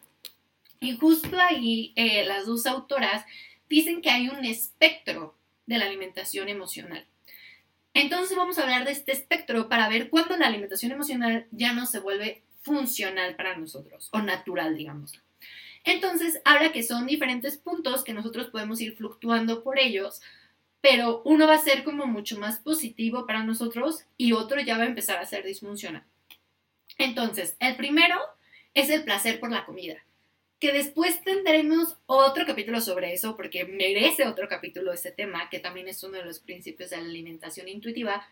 y 0.78 0.96
justo 0.98 1.36
ahí 1.36 1.92
eh, 1.96 2.24
las 2.24 2.46
dos 2.46 2.64
autoras 2.66 3.24
dicen 3.68 4.02
que 4.02 4.10
hay 4.10 4.28
un 4.28 4.44
espectro 4.44 5.36
de 5.66 5.78
la 5.78 5.86
alimentación 5.86 6.48
emocional. 6.48 7.06
Entonces 7.94 8.36
vamos 8.36 8.58
a 8.58 8.62
hablar 8.62 8.84
de 8.84 8.92
este 8.92 9.12
espectro 9.12 9.68
para 9.68 9.88
ver 9.88 10.10
cuándo 10.10 10.36
la 10.36 10.48
alimentación 10.48 10.92
emocional 10.92 11.46
ya 11.52 11.72
no 11.72 11.86
se 11.86 12.00
vuelve 12.00 12.42
funcional 12.62 13.36
para 13.36 13.56
nosotros 13.56 14.08
o 14.12 14.20
natural, 14.20 14.76
digamos. 14.76 15.12
Entonces 15.84 16.40
habla 16.44 16.72
que 16.72 16.82
son 16.82 17.06
diferentes 17.06 17.58
puntos 17.58 18.02
que 18.02 18.14
nosotros 18.14 18.48
podemos 18.48 18.80
ir 18.80 18.96
fluctuando 18.96 19.62
por 19.62 19.78
ellos, 19.78 20.20
pero 20.80 21.22
uno 21.24 21.46
va 21.46 21.54
a 21.54 21.58
ser 21.58 21.84
como 21.84 22.06
mucho 22.06 22.38
más 22.38 22.58
positivo 22.58 23.26
para 23.26 23.44
nosotros 23.44 24.04
y 24.16 24.32
otro 24.32 24.60
ya 24.60 24.76
va 24.76 24.84
a 24.84 24.88
empezar 24.88 25.18
a 25.18 25.26
ser 25.26 25.44
disfuncional. 25.44 26.04
Entonces, 26.98 27.56
el 27.60 27.76
primero 27.76 28.18
es 28.72 28.90
el 28.90 29.04
placer 29.04 29.40
por 29.40 29.50
la 29.50 29.64
comida 29.64 30.02
que 30.64 30.72
después 30.72 31.22
tendremos 31.22 31.98
otro 32.06 32.46
capítulo 32.46 32.80
sobre 32.80 33.12
eso, 33.12 33.36
porque 33.36 33.66
merece 33.66 34.26
otro 34.26 34.48
capítulo 34.48 34.94
ese 34.94 35.10
tema, 35.10 35.50
que 35.50 35.58
también 35.58 35.88
es 35.88 36.02
uno 36.02 36.16
de 36.16 36.24
los 36.24 36.40
principios 36.40 36.88
de 36.88 36.96
la 36.96 37.02
alimentación 37.02 37.68
intuitiva, 37.68 38.26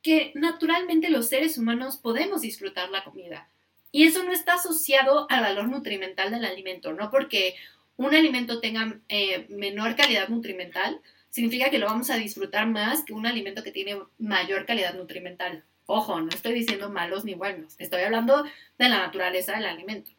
que 0.00 0.32
naturalmente 0.34 1.10
los 1.10 1.28
seres 1.28 1.58
humanos 1.58 1.98
podemos 1.98 2.40
disfrutar 2.40 2.88
la 2.88 3.04
comida. 3.04 3.50
Y 3.92 4.04
eso 4.04 4.22
no 4.22 4.32
está 4.32 4.54
asociado 4.54 5.26
al 5.28 5.42
valor 5.42 5.68
nutrimental 5.68 6.30
del 6.30 6.46
alimento, 6.46 6.94
no 6.94 7.10
porque 7.10 7.56
un 7.98 8.14
alimento 8.14 8.58
tenga 8.60 8.98
eh, 9.10 9.44
menor 9.50 9.96
calidad 9.96 10.30
nutrimental, 10.30 11.02
significa 11.28 11.68
que 11.68 11.78
lo 11.78 11.84
vamos 11.84 12.08
a 12.08 12.16
disfrutar 12.16 12.66
más 12.66 13.04
que 13.04 13.12
un 13.12 13.26
alimento 13.26 13.62
que 13.62 13.70
tiene 13.70 13.98
mayor 14.16 14.64
calidad 14.64 14.94
nutrimental. 14.94 15.62
Ojo, 15.84 16.22
no 16.22 16.30
estoy 16.30 16.54
diciendo 16.54 16.88
malos 16.88 17.26
ni 17.26 17.34
buenos, 17.34 17.74
estoy 17.76 18.00
hablando 18.00 18.44
de 18.78 18.88
la 18.88 19.00
naturaleza 19.00 19.52
del 19.52 19.66
alimento. 19.66 20.15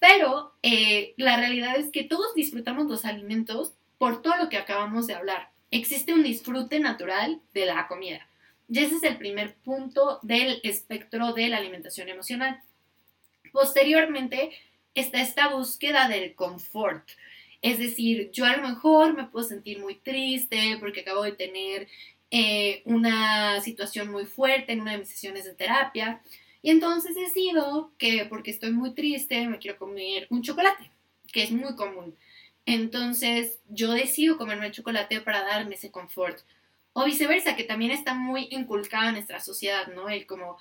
Pero 0.00 0.52
eh, 0.62 1.14
la 1.16 1.36
realidad 1.36 1.76
es 1.76 1.90
que 1.90 2.04
todos 2.04 2.34
disfrutamos 2.34 2.86
los 2.86 3.04
alimentos 3.04 3.72
por 3.98 4.22
todo 4.22 4.36
lo 4.36 4.48
que 4.48 4.58
acabamos 4.58 5.06
de 5.06 5.14
hablar. 5.14 5.50
Existe 5.70 6.12
un 6.12 6.22
disfrute 6.22 6.78
natural 6.80 7.40
de 7.52 7.66
la 7.66 7.86
comida. 7.88 8.26
Y 8.68 8.78
ese 8.78 8.96
es 8.96 9.02
el 9.02 9.18
primer 9.18 9.54
punto 9.56 10.18
del 10.22 10.60
espectro 10.62 11.32
de 11.32 11.48
la 11.48 11.58
alimentación 11.58 12.08
emocional. 12.08 12.60
Posteriormente 13.52 14.50
está 14.94 15.20
esta 15.20 15.48
búsqueda 15.48 16.08
del 16.08 16.34
confort. 16.34 17.08
Es 17.62 17.78
decir, 17.78 18.30
yo 18.32 18.44
a 18.44 18.56
lo 18.56 18.68
mejor 18.68 19.14
me 19.14 19.24
puedo 19.24 19.46
sentir 19.46 19.80
muy 19.80 19.96
triste 19.96 20.76
porque 20.80 21.00
acabo 21.00 21.22
de 21.22 21.32
tener 21.32 21.88
eh, 22.30 22.82
una 22.84 23.60
situación 23.60 24.10
muy 24.10 24.26
fuerte 24.26 24.72
en 24.72 24.80
una 24.80 24.92
de 24.92 24.98
mis 24.98 25.08
sesiones 25.08 25.44
de 25.44 25.54
terapia 25.54 26.20
y 26.64 26.70
entonces 26.70 27.14
decido 27.14 27.92
que 27.98 28.24
porque 28.24 28.50
estoy 28.50 28.72
muy 28.72 28.94
triste 28.94 29.46
me 29.46 29.58
quiero 29.58 29.76
comer 29.76 30.26
un 30.30 30.40
chocolate, 30.40 30.90
que 31.30 31.42
es 31.42 31.50
muy 31.50 31.76
común. 31.76 32.16
Entonces 32.64 33.58
yo 33.68 33.92
decido 33.92 34.38
comerme 34.38 34.68
el 34.68 34.72
chocolate 34.72 35.20
para 35.20 35.42
darme 35.42 35.74
ese 35.74 35.90
confort. 35.90 36.38
O 36.94 37.04
viceversa, 37.04 37.54
que 37.54 37.64
también 37.64 37.90
está 37.90 38.14
muy 38.14 38.48
inculcado 38.50 39.08
en 39.08 39.12
nuestra 39.16 39.40
sociedad, 39.40 39.88
¿no? 39.88 40.08
El 40.08 40.24
como, 40.24 40.56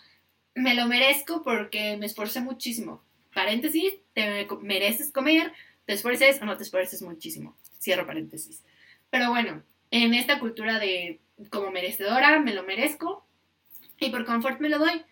me 0.56 0.74
lo 0.74 0.88
merezco 0.88 1.42
porque 1.42 1.96
me 1.96 2.06
esforcé 2.06 2.42
muchísimo. 2.42 3.02
Paréntesis, 3.34 3.94
te 4.12 4.46
mereces 4.62 5.10
comer, 5.10 5.54
te 5.86 5.94
esfuerces 5.94 6.42
o 6.42 6.46
no 6.46 6.58
te 6.58 6.64
esfuerces 6.64 7.02
muchísimo. 7.02 7.56
Cierro 7.80 8.06
paréntesis. 8.06 8.62
Pero 9.10 9.30
bueno, 9.30 9.64
en 9.90 10.14
esta 10.14 10.38
cultura 10.42 10.80
de 10.80 11.22
como 11.50 11.72
merecedora, 11.72 12.42
me 12.42 12.54
lo 12.54 12.64
merezco 12.64 13.26
y 14.02 14.10
por 14.10 14.26
confort 14.26 14.60
me 14.60 14.68
lo 14.68 14.80
doy. 14.80 15.06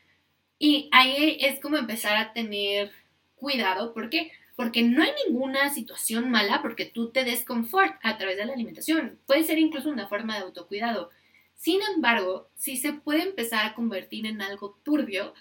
Y 0.63 0.89
ahí 0.91 1.39
es 1.41 1.59
como 1.59 1.77
empezar 1.77 2.17
a 2.17 2.33
tener 2.33 2.91
cuidado. 3.35 3.95
¿Por 3.95 4.11
qué? 4.11 4.31
Porque 4.55 4.83
no 4.83 5.01
hay 5.01 5.09
ninguna 5.25 5.73
situación 5.73 6.29
mala 6.29 6.61
porque 6.61 6.85
tú 6.85 7.09
te 7.09 7.23
des 7.23 7.43
confort 7.43 7.95
a 8.03 8.19
través 8.19 8.37
de 8.37 8.45
la 8.45 8.53
alimentación. 8.53 9.17
Puede 9.25 9.43
ser 9.43 9.57
incluso 9.57 9.89
una 9.89 10.07
forma 10.07 10.35
de 10.35 10.43
autocuidado. 10.43 11.09
Sin 11.55 11.79
embargo, 11.95 12.47
sí 12.55 12.77
se 12.77 12.93
puede 12.93 13.23
empezar 13.23 13.65
a 13.65 13.73
convertir 13.73 14.27
en 14.27 14.39
algo 14.43 14.77
turbio 14.83 15.33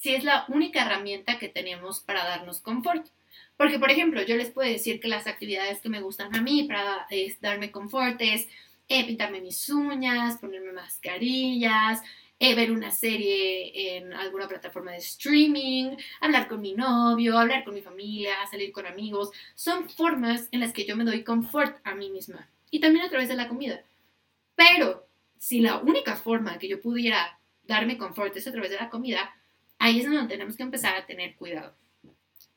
si 0.00 0.12
es 0.12 0.24
la 0.24 0.44
única 0.48 0.84
herramienta 0.84 1.38
que 1.38 1.48
tenemos 1.48 2.00
para 2.00 2.24
darnos 2.24 2.60
confort. 2.60 3.06
Porque, 3.56 3.78
por 3.78 3.92
ejemplo, 3.92 4.22
yo 4.22 4.34
les 4.34 4.50
puedo 4.50 4.68
decir 4.68 4.98
que 4.98 5.06
las 5.06 5.28
actividades 5.28 5.80
que 5.80 5.88
me 5.88 6.00
gustan 6.00 6.34
a 6.34 6.42
mí 6.42 6.64
para 6.64 7.06
darme 7.40 7.70
confort 7.70 8.20
es 8.20 8.48
eh, 8.88 9.06
pintarme 9.06 9.40
mis 9.40 9.68
uñas, 9.68 10.38
ponerme 10.40 10.72
mascarillas, 10.72 12.02
eh, 12.38 12.54
ver 12.54 12.72
una 12.72 12.90
serie 12.90 13.96
en 13.96 14.12
alguna 14.12 14.48
plataforma 14.48 14.92
de 14.92 14.98
streaming, 14.98 15.96
hablar 16.20 16.48
con 16.48 16.60
mi 16.60 16.74
novio, 16.74 17.38
hablar 17.38 17.64
con 17.64 17.74
mi 17.74 17.82
familia, 17.82 18.34
salir 18.50 18.72
con 18.72 18.86
amigos. 18.86 19.30
Son 19.54 19.88
formas 19.88 20.48
en 20.50 20.60
las 20.60 20.72
que 20.72 20.84
yo 20.84 20.96
me 20.96 21.04
doy 21.04 21.22
confort 21.24 21.76
a 21.84 21.94
mí 21.94 22.10
misma 22.10 22.48
y 22.70 22.80
también 22.80 23.04
a 23.04 23.08
través 23.08 23.28
de 23.28 23.36
la 23.36 23.48
comida. 23.48 23.82
Pero 24.56 25.06
si 25.38 25.60
la 25.60 25.78
única 25.78 26.16
forma 26.16 26.58
que 26.58 26.68
yo 26.68 26.80
pudiera 26.80 27.38
darme 27.64 27.98
confort 27.98 28.36
es 28.36 28.46
a 28.46 28.52
través 28.52 28.70
de 28.70 28.76
la 28.76 28.90
comida, 28.90 29.34
ahí 29.78 30.00
es 30.00 30.06
donde 30.06 30.26
tenemos 30.26 30.56
que 30.56 30.62
empezar 30.62 30.96
a 30.96 31.06
tener 31.06 31.36
cuidado. 31.36 31.74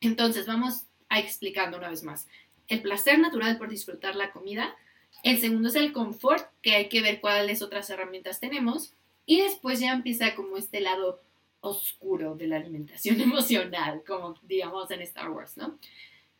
Entonces, 0.01 0.45
vamos 0.45 0.85
a 1.09 1.19
explicando 1.19 1.77
una 1.77 1.89
vez 1.89 2.03
más. 2.03 2.27
El 2.67 2.81
placer 2.81 3.19
natural 3.19 3.57
por 3.57 3.69
disfrutar 3.69 4.15
la 4.15 4.31
comida. 4.31 4.75
El 5.23 5.39
segundo 5.39 5.69
es 5.69 5.75
el 5.75 5.93
confort, 5.93 6.45
que 6.61 6.75
hay 6.75 6.89
que 6.89 7.01
ver 7.01 7.19
cuáles 7.21 7.61
otras 7.61 7.89
herramientas 7.89 8.39
tenemos. 8.39 8.93
Y 9.27 9.41
después 9.41 9.79
ya 9.79 9.91
empieza 9.91 10.33
como 10.33 10.57
este 10.57 10.79
lado 10.79 11.21
oscuro 11.59 12.35
de 12.35 12.47
la 12.47 12.55
alimentación 12.55 13.21
emocional, 13.21 14.01
como 14.07 14.33
digamos 14.41 14.89
en 14.89 15.01
Star 15.01 15.29
Wars, 15.29 15.57
¿no? 15.57 15.77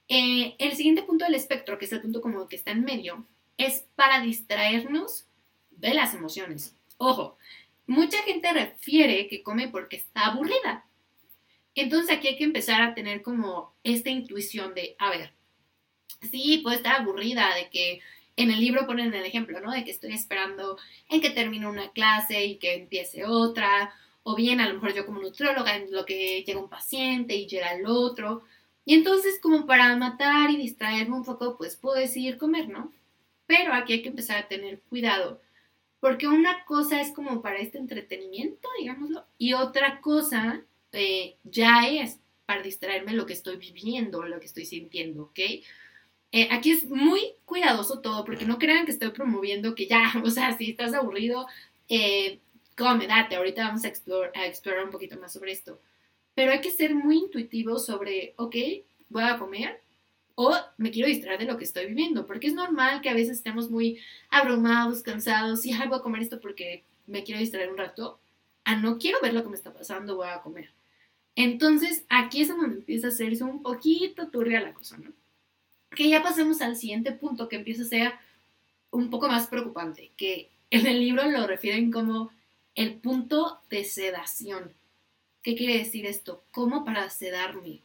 Eh, 0.08 0.56
el 0.58 0.72
siguiente 0.76 1.04
punto 1.04 1.26
del 1.26 1.36
espectro, 1.36 1.78
que 1.78 1.86
es 1.86 1.92
el 1.92 2.02
punto 2.02 2.22
como 2.22 2.48
que 2.48 2.56
está 2.56 2.72
en 2.72 2.86
medio, 2.86 3.28
es 3.58 3.86
para 3.96 4.22
distraernos 4.22 5.28
de 5.72 5.94
las 5.94 6.14
emociones. 6.14 6.76
Ojo, 6.98 7.38
mucha 7.88 8.24
gente 8.24 8.52
refiere 8.54 9.28
que 9.28 9.44
come 9.44 9.68
porque 9.68 9.98
está 9.98 10.28
aburrida. 10.28 10.86
Entonces 11.76 12.16
aquí 12.16 12.30
hay 12.30 12.38
que 12.38 12.46
empezar 12.46 12.82
a 12.82 12.96
tener 12.96 13.22
como 13.22 13.76
esta 13.84 14.10
intuición 14.10 14.74
de, 14.74 14.96
a 14.98 15.10
ver, 15.10 15.34
sí, 16.32 16.60
puede 16.64 16.78
estar 16.78 17.02
aburrida, 17.02 17.54
de 17.54 17.70
que 17.70 18.02
en 18.38 18.52
el 18.52 18.62
libro 18.62 18.86
ponen 18.86 19.14
el 19.14 19.26
ejemplo, 19.26 19.60
¿no? 19.60 19.72
De 19.72 19.84
que 19.84 19.92
estoy 19.92 20.14
esperando 20.14 20.78
en 21.10 21.22
que 21.22 21.32
termine 21.32 21.68
una 21.68 21.92
clase 21.92 22.46
y 22.46 22.58
que 22.58 22.76
empiece 22.76 23.26
otra, 23.26 23.94
o 24.24 24.36
bien 24.36 24.62
a 24.62 24.70
lo 24.70 24.76
mejor 24.76 24.94
yo 24.94 25.06
como 25.06 25.20
nutrióloga 25.20 25.76
en 25.76 25.92
lo 25.92 26.06
que 26.06 26.44
llega 26.44 26.60
un 26.60 26.70
paciente 26.70 27.36
y 27.36 27.48
llega 27.48 27.74
el 27.74 27.86
otro. 27.88 28.44
Y 28.86 28.94
entonces 28.94 29.40
como 29.42 29.66
para 29.66 29.96
matar 29.98 30.52
y 30.52 30.58
distraerme 30.58 31.16
un 31.16 31.26
poco, 31.26 31.58
pues 31.58 31.76
puedo 31.76 31.98
decidir 31.98 32.38
comer, 32.38 32.70
¿no? 32.70 32.94
Pero 33.48 33.74
aquí 33.74 33.94
hay 33.94 34.02
que 34.04 34.10
empezar 34.10 34.38
a 34.38 34.48
tener 34.48 34.82
cuidado, 34.82 35.42
porque 36.00 36.28
una 36.28 36.64
cosa 36.66 37.02
es 37.02 37.12
como 37.12 37.42
para 37.42 37.60
este 37.60 37.80
entretenimiento, 37.80 38.70
digámoslo, 38.80 39.26
y 39.38 39.54
otra 39.54 40.00
cosa 40.02 40.64
eh, 40.92 41.38
ya 41.44 41.88
es 41.88 42.20
para 42.46 42.62
distraerme 42.62 43.14
lo 43.14 43.26
que 43.26 43.34
estoy 43.34 43.58
viviendo, 43.58 44.24
lo 44.24 44.40
que 44.40 44.46
estoy 44.46 44.66
sintiendo, 44.66 45.24
¿ok? 45.24 45.40
Eh, 46.32 46.50
aquí 46.52 46.72
es 46.72 46.86
muy 46.90 47.22
cuidadoso 47.46 48.00
todo, 48.02 48.26
porque 48.26 48.46
no 48.46 48.58
crean 48.60 48.86
que 48.86 48.92
estoy 48.92 49.10
promoviendo 49.12 49.76
que 49.76 49.88
ya, 49.88 50.14
o 50.24 50.30
sea, 50.30 50.58
si 50.58 50.72
estás 50.72 50.94
aburrido, 50.94 51.48
eh, 51.90 52.40
come, 52.78 53.08
date, 53.08 53.36
ahorita 53.36 53.68
vamos 53.68 53.84
a, 53.86 53.88
explorar 53.88 54.84
un 54.86 54.92
poquito 54.92 55.18
más 55.20 55.34
sobre 55.34 55.52
esto. 55.52 55.82
Pero 56.36 56.52
hay 56.52 56.62
que 56.62 56.72
ser 56.72 56.94
muy 56.96 57.18
intuitivo 57.18 57.80
sobre, 57.80 58.34
ok, 58.38 58.56
voy 59.10 59.24
a 59.24 59.40
comer 59.40 59.82
o 60.36 60.56
me 60.78 60.92
quiero 60.92 61.08
distraer 61.08 61.40
de 61.40 61.46
lo 61.46 61.58
que 61.58 61.64
estoy 61.64 61.88
viviendo, 61.88 62.28
porque 62.28 62.48
es 62.48 62.54
normal 62.54 63.02
que 63.02 63.10
a 63.10 63.16
veces 63.16 63.38
estemos 63.38 63.72
muy 63.72 64.00
abrumados, 64.30 65.02
cansados, 65.02 65.66
y 65.66 65.76
voy 65.76 65.98
a 65.98 66.02
comer 66.02 66.22
esto 66.22 66.40
porque 66.40 66.84
me 67.08 67.24
quiero 67.24 67.40
distraer 67.40 67.72
un 67.72 67.78
rato, 67.78 68.20
a 68.64 68.76
no 68.76 69.00
quiero 69.00 69.20
ver 69.22 69.34
lo 69.34 69.42
que 69.42 69.50
me 69.50 69.56
está 69.56 69.74
pasando, 69.74 70.18
voy 70.18 70.28
a 70.28 70.42
comer. 70.42 70.72
Entonces, 71.36 72.06
aquí 72.10 72.42
es 72.42 72.50
donde 72.50 72.66
empieza 72.68 73.08
a 73.08 73.10
hacerse 73.10 73.44
un 73.44 73.64
poquito 73.64 74.28
turbia 74.30 74.62
la 74.62 74.74
cosa, 74.74 74.98
¿no? 74.98 75.12
Que 75.98 76.10
ya 76.10 76.22
pasemos 76.22 76.62
al 76.62 76.76
siguiente 76.76 77.12
punto 77.12 77.50
que 77.50 77.56
empieza 77.56 77.82
a 77.82 77.86
ser 77.86 78.14
un 78.92 79.10
poco 79.10 79.28
más 79.28 79.48
preocupante, 79.48 80.12
que 80.16 80.52
En 80.70 80.86
el 80.86 81.00
libro 81.00 81.28
lo 81.28 81.48
refieren 81.48 81.92
como 81.92 82.30
el 82.76 82.94
punto 82.96 83.60
de 83.72 83.84
sedación. 83.84 84.72
¿Qué 85.42 85.56
quiere 85.56 85.80
decir 85.80 86.06
esto? 86.06 86.44
¿Cómo 86.52 86.86
para 86.86 87.10
sedarme? 87.10 87.80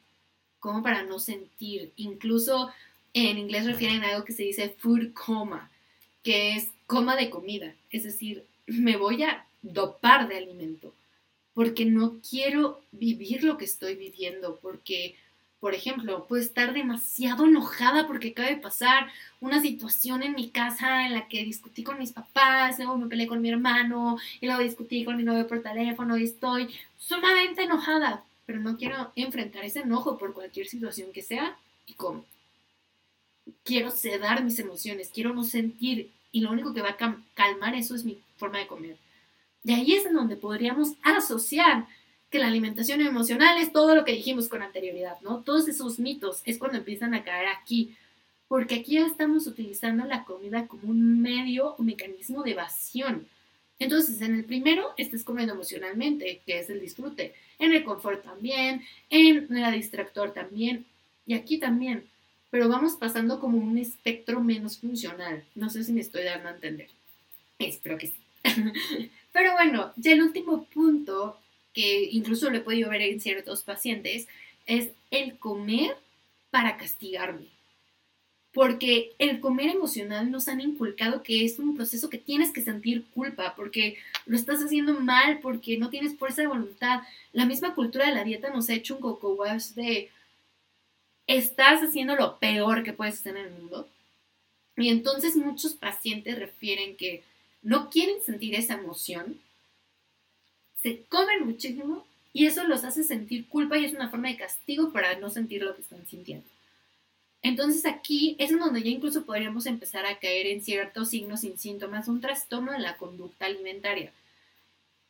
¿Cómo 0.60 0.82
para 0.82 1.04
no 1.04 1.20
sentir? 1.20 1.92
Incluso 1.96 2.70
en 3.14 3.38
inglés 3.38 3.64
refieren 3.64 4.04
a 4.04 4.10
algo 4.10 4.26
que 4.26 4.34
se 4.34 4.42
dice 4.42 4.74
food 4.78 5.14
coma, 5.14 5.70
que 6.22 6.56
es 6.56 6.68
coma 6.86 7.16
de 7.16 7.30
comida. 7.30 7.74
Es 7.90 8.02
decir, 8.02 8.44
me 8.66 8.98
voy 8.98 9.22
a 9.22 9.46
dopar 9.62 10.28
de 10.28 10.36
alimento 10.36 10.92
porque 11.54 11.86
no 11.86 12.20
quiero 12.28 12.82
vivir 12.90 13.42
lo 13.42 13.56
que 13.56 13.64
estoy 13.64 13.94
viviendo, 13.94 14.58
porque 14.60 15.16
por 15.62 15.76
ejemplo, 15.76 16.26
puedo 16.26 16.42
estar 16.42 16.74
demasiado 16.74 17.44
enojada 17.44 18.08
porque 18.08 18.30
acaba 18.30 18.48
de 18.48 18.56
pasar 18.56 19.06
una 19.40 19.62
situación 19.62 20.24
en 20.24 20.34
mi 20.34 20.50
casa 20.50 21.06
en 21.06 21.12
la 21.12 21.28
que 21.28 21.44
discutí 21.44 21.84
con 21.84 22.00
mis 22.00 22.10
papás, 22.10 22.78
luego 22.78 22.98
me 22.98 23.06
peleé 23.06 23.28
con 23.28 23.40
mi 23.40 23.48
hermano, 23.48 24.18
y 24.40 24.46
luego 24.46 24.60
discutí 24.60 25.04
con 25.04 25.16
mi 25.16 25.22
novio 25.22 25.46
por 25.46 25.62
teléfono 25.62 26.18
y 26.18 26.24
estoy 26.24 26.74
sumamente 26.98 27.62
enojada, 27.62 28.24
pero 28.44 28.58
no 28.58 28.76
quiero 28.76 29.12
enfrentar 29.14 29.64
ese 29.64 29.82
enojo 29.82 30.18
por 30.18 30.34
cualquier 30.34 30.66
situación 30.66 31.12
que 31.12 31.22
sea 31.22 31.56
y 31.86 31.92
como 31.92 32.24
quiero 33.62 33.92
sedar 33.92 34.42
mis 34.42 34.58
emociones, 34.58 35.12
quiero 35.14 35.32
no 35.32 35.44
sentir 35.44 36.10
y 36.32 36.40
lo 36.40 36.50
único 36.50 36.74
que 36.74 36.82
va 36.82 36.96
a 36.98 37.16
calmar 37.34 37.76
eso 37.76 37.94
es 37.94 38.04
mi 38.04 38.18
forma 38.36 38.58
de 38.58 38.66
comer. 38.66 38.96
De 39.62 39.74
ahí 39.74 39.92
es 39.92 40.06
en 40.06 40.14
donde 40.14 40.34
podríamos 40.34 40.94
asociar 41.04 41.86
que 42.32 42.38
la 42.38 42.46
alimentación 42.46 43.02
emocional 43.02 43.58
es 43.58 43.72
todo 43.72 43.94
lo 43.94 44.06
que 44.06 44.12
dijimos 44.12 44.48
con 44.48 44.62
anterioridad, 44.62 45.20
¿no? 45.20 45.42
Todos 45.42 45.68
esos 45.68 45.98
mitos 45.98 46.40
es 46.46 46.56
cuando 46.56 46.78
empiezan 46.78 47.12
a 47.12 47.22
caer 47.22 47.46
aquí, 47.48 47.94
porque 48.48 48.76
aquí 48.76 48.94
ya 48.94 49.06
estamos 49.06 49.46
utilizando 49.46 50.06
la 50.06 50.24
comida 50.24 50.66
como 50.66 50.88
un 50.88 51.20
medio 51.20 51.74
o 51.74 51.82
mecanismo 51.82 52.42
de 52.42 52.52
evasión. 52.52 53.28
Entonces, 53.78 54.22
en 54.22 54.34
el 54.34 54.44
primero 54.44 54.94
estás 54.96 55.24
comiendo 55.24 55.52
emocionalmente, 55.52 56.40
que 56.46 56.58
es 56.58 56.70
el 56.70 56.80
disfrute, 56.80 57.34
en 57.58 57.74
el 57.74 57.84
confort 57.84 58.24
también, 58.24 58.82
en 59.10 59.46
la 59.50 59.70
distractor 59.70 60.32
también, 60.32 60.86
y 61.26 61.34
aquí 61.34 61.58
también, 61.58 62.06
pero 62.48 62.66
vamos 62.66 62.94
pasando 62.94 63.40
como 63.40 63.58
un 63.58 63.76
espectro 63.76 64.40
menos 64.40 64.78
funcional. 64.78 65.44
No 65.54 65.68
sé 65.68 65.84
si 65.84 65.92
me 65.92 66.00
estoy 66.00 66.24
dando 66.24 66.48
a 66.48 66.52
entender. 66.52 66.88
Espero 67.58 67.98
que 67.98 68.06
sí. 68.06 68.16
Pero 69.32 69.52
bueno, 69.52 69.92
ya 69.96 70.12
el 70.12 70.22
último 70.22 70.64
punto 70.64 71.38
que 71.72 72.08
incluso 72.10 72.50
lo 72.50 72.58
he 72.58 72.60
podido 72.60 72.90
ver 72.90 73.02
en 73.02 73.20
ciertos 73.20 73.62
pacientes, 73.62 74.28
es 74.66 74.90
el 75.10 75.38
comer 75.38 75.96
para 76.50 76.76
castigarme. 76.76 77.46
Porque 78.52 79.12
el 79.18 79.40
comer 79.40 79.70
emocional 79.70 80.30
nos 80.30 80.46
han 80.48 80.60
inculcado 80.60 81.22
que 81.22 81.44
es 81.44 81.58
un 81.58 81.74
proceso 81.74 82.10
que 82.10 82.18
tienes 82.18 82.50
que 82.52 82.60
sentir 82.60 83.06
culpa, 83.14 83.54
porque 83.56 83.96
lo 84.26 84.36
estás 84.36 84.62
haciendo 84.62 85.00
mal, 85.00 85.40
porque 85.40 85.78
no 85.78 85.88
tienes 85.88 86.18
fuerza 86.18 86.42
de 86.42 86.48
voluntad. 86.48 87.00
La 87.32 87.46
misma 87.46 87.74
cultura 87.74 88.06
de 88.06 88.14
la 88.14 88.24
dieta 88.24 88.50
nos 88.50 88.68
ha 88.68 88.74
hecho 88.74 88.96
un 88.96 89.00
coco 89.00 89.32
wash 89.34 89.70
de 89.70 90.10
estás 91.26 91.82
haciendo 91.82 92.14
lo 92.14 92.38
peor 92.38 92.82
que 92.82 92.92
puedes 92.92 93.14
hacer 93.14 93.36
en 93.36 93.46
el 93.46 93.52
mundo. 93.52 93.88
Y 94.76 94.88
entonces 94.88 95.36
muchos 95.36 95.74
pacientes 95.74 96.38
refieren 96.38 96.96
que 96.96 97.22
no 97.62 97.90
quieren 97.90 98.22
sentir 98.22 98.54
esa 98.54 98.74
emoción, 98.74 99.40
se 100.82 101.04
comen 101.08 101.46
muchísimo 101.46 102.04
y 102.32 102.46
eso 102.46 102.64
los 102.64 102.84
hace 102.84 103.04
sentir 103.04 103.46
culpa 103.48 103.78
y 103.78 103.84
es 103.84 103.94
una 103.94 104.08
forma 104.08 104.28
de 104.28 104.36
castigo 104.36 104.92
para 104.92 105.18
no 105.18 105.30
sentir 105.30 105.62
lo 105.62 105.74
que 105.74 105.82
están 105.82 106.06
sintiendo. 106.06 106.46
Entonces 107.42 107.84
aquí 107.86 108.36
es 108.38 108.56
donde 108.56 108.82
ya 108.82 108.90
incluso 108.90 109.24
podríamos 109.24 109.66
empezar 109.66 110.06
a 110.06 110.18
caer 110.18 110.46
en 110.46 110.62
ciertos 110.62 111.10
signos 111.10 111.40
sin 111.40 111.58
síntomas, 111.58 112.08
un 112.08 112.20
trastorno 112.20 112.72
de 112.72 112.78
la 112.78 112.96
conducta 112.96 113.46
alimentaria. 113.46 114.12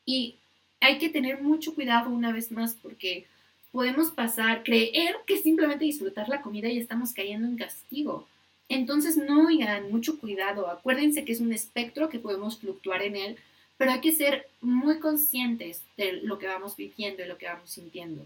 Y 0.04 0.37
hay 0.80 0.98
que 0.98 1.11
tener 1.11 1.40
mucho 1.40 1.74
cuidado 1.74 2.11
una 2.11 2.32
vez 2.32 2.50
más 2.50 2.74
porque 2.74 3.26
podemos 3.70 4.11
pasar, 4.11 4.64
creer 4.64 5.16
que 5.26 5.38
simplemente 5.38 5.85
disfrutar 5.85 6.28
la 6.28 6.42
comida 6.42 6.68
y 6.68 6.78
estamos 6.78 7.12
cayendo 7.12 7.46
en 7.46 7.56
castigo. 7.56 8.26
Entonces 8.68 9.16
no 9.16 9.46
oigan, 9.46 9.90
mucho 9.90 10.18
cuidado, 10.18 10.68
acuérdense 10.68 11.24
que 11.24 11.32
es 11.32 11.40
un 11.40 11.52
espectro 11.52 12.08
que 12.08 12.18
podemos 12.18 12.58
fluctuar 12.58 13.02
en 13.02 13.16
él 13.16 13.38
pero 13.83 13.95
hay 13.95 14.01
que 14.01 14.12
ser 14.12 14.49
muy 14.61 15.01
conscientes 15.01 15.83
de 15.97 16.12
lo 16.23 16.38
que 16.38 16.47
vamos 16.47 16.77
viviendo 16.77 17.21
y 17.21 17.27
lo 17.27 17.37
que 17.37 17.47
vamos 17.49 17.68
sintiendo. 17.68 18.25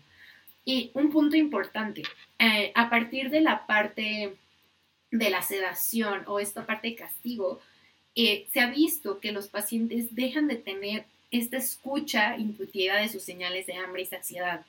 Y 0.67 0.91
un 0.93 1.11
punto 1.11 1.35
importante, 1.35 2.03
eh, 2.39 2.73
a 2.75 2.91
partir 2.91 3.31
de 3.31 3.41
la 3.41 3.67
parte 3.67 4.37
de 5.11 5.31
la 5.31 5.41
sedación 5.41 6.25
o 6.27 6.41
esta 6.41 6.67
parte 6.67 6.89
de 6.89 6.97
castigo, 6.97 7.59
eh, 8.15 8.47
se 8.53 8.61
ha 8.61 8.67
visto 8.67 9.19
que 9.19 9.33
los 9.33 9.49
pacientes 9.49 10.15
dejan 10.15 10.47
de 10.47 10.57
tener 10.57 11.07
esta 11.31 11.57
escucha 11.57 12.37
intuitiva 12.37 12.97
de 12.97 13.09
sus 13.09 13.23
señales 13.23 13.65
de 13.65 13.77
hambre 13.77 14.03
y 14.03 14.07
saciedad, 14.07 14.67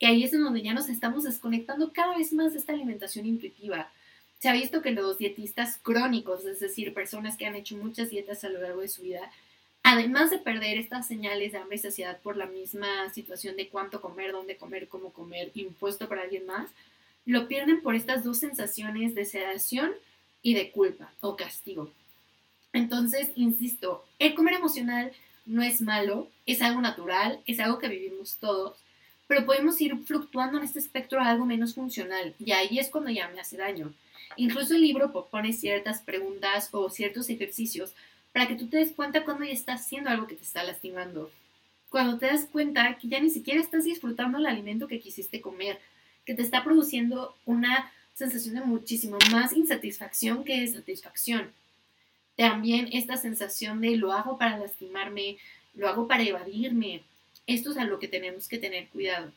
que 0.00 0.06
ahí 0.06 0.24
es 0.24 0.32
en 0.32 0.42
donde 0.42 0.62
ya 0.62 0.72
nos 0.72 0.88
estamos 0.88 1.24
desconectando 1.24 1.92
cada 1.92 2.16
vez 2.16 2.32
más 2.32 2.54
de 2.54 2.60
esta 2.60 2.72
alimentación 2.72 3.26
intuitiva. 3.26 3.92
Se 4.38 4.48
ha 4.48 4.54
visto 4.54 4.80
que 4.80 4.92
los 4.92 5.18
dietistas 5.18 5.78
crónicos, 5.82 6.46
es 6.46 6.60
decir, 6.60 6.94
personas 6.94 7.36
que 7.36 7.44
han 7.44 7.56
hecho 7.56 7.76
muchas 7.76 8.08
dietas 8.08 8.42
a 8.42 8.48
lo 8.48 8.62
largo 8.62 8.80
de 8.80 8.88
su 8.88 9.02
vida, 9.02 9.30
además 9.84 10.30
de 10.30 10.38
perder 10.38 10.78
estas 10.78 11.06
señales 11.06 11.52
de 11.52 11.58
hambre 11.58 11.76
y 11.76 11.78
saciedad 11.78 12.18
por 12.22 12.36
la 12.36 12.46
misma 12.46 13.10
situación 13.10 13.54
de 13.54 13.68
cuánto 13.68 14.00
comer, 14.00 14.32
dónde 14.32 14.56
comer, 14.56 14.88
cómo 14.88 15.12
comer, 15.12 15.52
impuesto 15.54 16.08
para 16.08 16.22
alguien 16.22 16.46
más, 16.46 16.70
lo 17.26 17.46
pierden 17.46 17.82
por 17.82 17.94
estas 17.94 18.24
dos 18.24 18.38
sensaciones 18.38 19.14
de 19.14 19.26
sedación 19.26 19.92
y 20.42 20.54
de 20.54 20.70
culpa 20.70 21.12
o 21.20 21.36
castigo. 21.36 21.90
Entonces, 22.72 23.30
insisto, 23.36 24.04
el 24.18 24.34
comer 24.34 24.54
emocional 24.54 25.12
no 25.44 25.62
es 25.62 25.82
malo, 25.82 26.28
es 26.46 26.62
algo 26.62 26.80
natural, 26.80 27.40
es 27.46 27.60
algo 27.60 27.78
que 27.78 27.88
vivimos 27.88 28.38
todos, 28.40 28.76
pero 29.26 29.44
podemos 29.44 29.78
ir 29.82 29.96
fluctuando 30.06 30.56
en 30.56 30.64
este 30.64 30.78
espectro 30.78 31.20
a 31.20 31.28
algo 31.28 31.44
menos 31.44 31.74
funcional 31.74 32.34
y 32.38 32.52
ahí 32.52 32.78
es 32.78 32.88
cuando 32.88 33.10
ya 33.10 33.28
me 33.28 33.40
hace 33.40 33.58
daño. 33.58 33.92
Incluso 34.36 34.74
el 34.74 34.80
libro 34.80 35.12
propone 35.12 35.52
ciertas 35.52 36.00
preguntas 36.00 36.70
o 36.72 36.88
ciertos 36.88 37.28
ejercicios 37.28 37.92
para 38.34 38.48
que 38.48 38.56
tú 38.56 38.66
te 38.66 38.78
des 38.78 38.90
cuenta 38.90 39.24
cuando 39.24 39.44
ya 39.44 39.52
estás 39.52 39.82
haciendo 39.82 40.10
algo 40.10 40.26
que 40.26 40.34
te 40.34 40.42
está 40.42 40.64
lastimando. 40.64 41.30
Cuando 41.88 42.18
te 42.18 42.26
das 42.26 42.46
cuenta 42.50 42.98
que 42.98 43.06
ya 43.06 43.20
ni 43.20 43.30
siquiera 43.30 43.60
estás 43.60 43.84
disfrutando 43.84 44.38
el 44.38 44.46
alimento 44.46 44.88
que 44.88 44.98
quisiste 44.98 45.40
comer, 45.40 45.78
que 46.26 46.34
te 46.34 46.42
está 46.42 46.64
produciendo 46.64 47.36
una 47.46 47.92
sensación 48.12 48.56
de 48.56 48.62
muchísimo 48.62 49.18
más 49.30 49.52
insatisfacción 49.52 50.42
que 50.42 50.60
de 50.60 50.66
satisfacción. 50.66 51.52
También 52.36 52.88
esta 52.92 53.16
sensación 53.16 53.80
de 53.80 53.96
lo 53.96 54.12
hago 54.12 54.36
para 54.36 54.58
lastimarme, 54.58 55.36
lo 55.76 55.88
hago 55.88 56.08
para 56.08 56.24
evadirme. 56.24 57.02
Esto 57.46 57.70
es 57.70 57.76
a 57.76 57.84
lo 57.84 58.00
que 58.00 58.08
tenemos 58.08 58.48
que 58.48 58.58
tener 58.58 58.88
cuidado. 58.88 59.30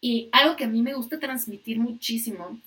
Y 0.00 0.28
algo 0.30 0.54
que 0.54 0.62
a 0.62 0.68
mí 0.68 0.80
me 0.80 0.94
gusta 0.94 1.18
transmitir 1.18 1.80
muchísimo 1.80 2.60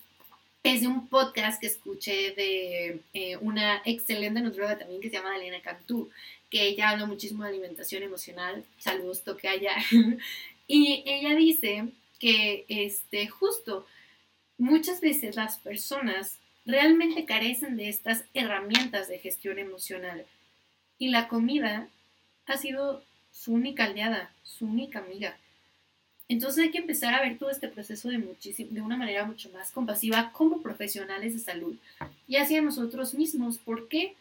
es 0.62 0.82
de 0.82 0.86
un 0.86 1.08
podcast 1.08 1.60
que 1.60 1.66
escuché 1.66 2.32
de 2.32 3.00
eh, 3.14 3.36
una 3.38 3.82
excelente 3.84 4.40
nutrióloga 4.40 4.78
también 4.78 5.00
que 5.00 5.10
se 5.10 5.16
llama 5.16 5.36
Elena 5.36 5.60
Cantú, 5.60 6.10
que 6.50 6.68
ella 6.68 6.90
habla 6.90 7.06
muchísimo 7.06 7.42
de 7.42 7.50
alimentación 7.50 8.02
emocional. 8.02 8.64
Saludos, 8.78 9.24
toque 9.24 9.48
allá. 9.48 9.74
y 10.68 11.02
ella 11.06 11.34
dice 11.34 11.88
que 12.20 12.64
este, 12.68 13.26
justo 13.26 13.86
muchas 14.56 15.00
veces 15.00 15.34
las 15.34 15.58
personas 15.58 16.38
realmente 16.64 17.24
carecen 17.24 17.76
de 17.76 17.88
estas 17.88 18.24
herramientas 18.34 19.08
de 19.08 19.18
gestión 19.18 19.58
emocional 19.58 20.24
y 20.98 21.08
la 21.08 21.26
comida 21.26 21.88
ha 22.46 22.56
sido 22.56 23.02
su 23.32 23.54
única 23.54 23.84
aliada, 23.84 24.32
su 24.44 24.66
única 24.66 25.00
amiga. 25.00 25.36
Entonces 26.32 26.64
hay 26.64 26.70
que 26.70 26.78
empezar 26.78 27.12
a 27.12 27.20
ver 27.20 27.36
todo 27.36 27.50
este 27.50 27.68
proceso 27.68 28.08
de, 28.08 28.16
de 28.16 28.80
una 28.80 28.96
manera 28.96 29.26
mucho 29.26 29.50
más 29.50 29.70
compasiva 29.70 30.32
como 30.32 30.62
profesionales 30.62 31.34
de 31.34 31.40
salud 31.40 31.76
y 32.26 32.36
hacia 32.36 32.62
nosotros 32.62 33.12
mismos. 33.12 33.58
¿Por 33.58 33.86
qué? 33.88 34.14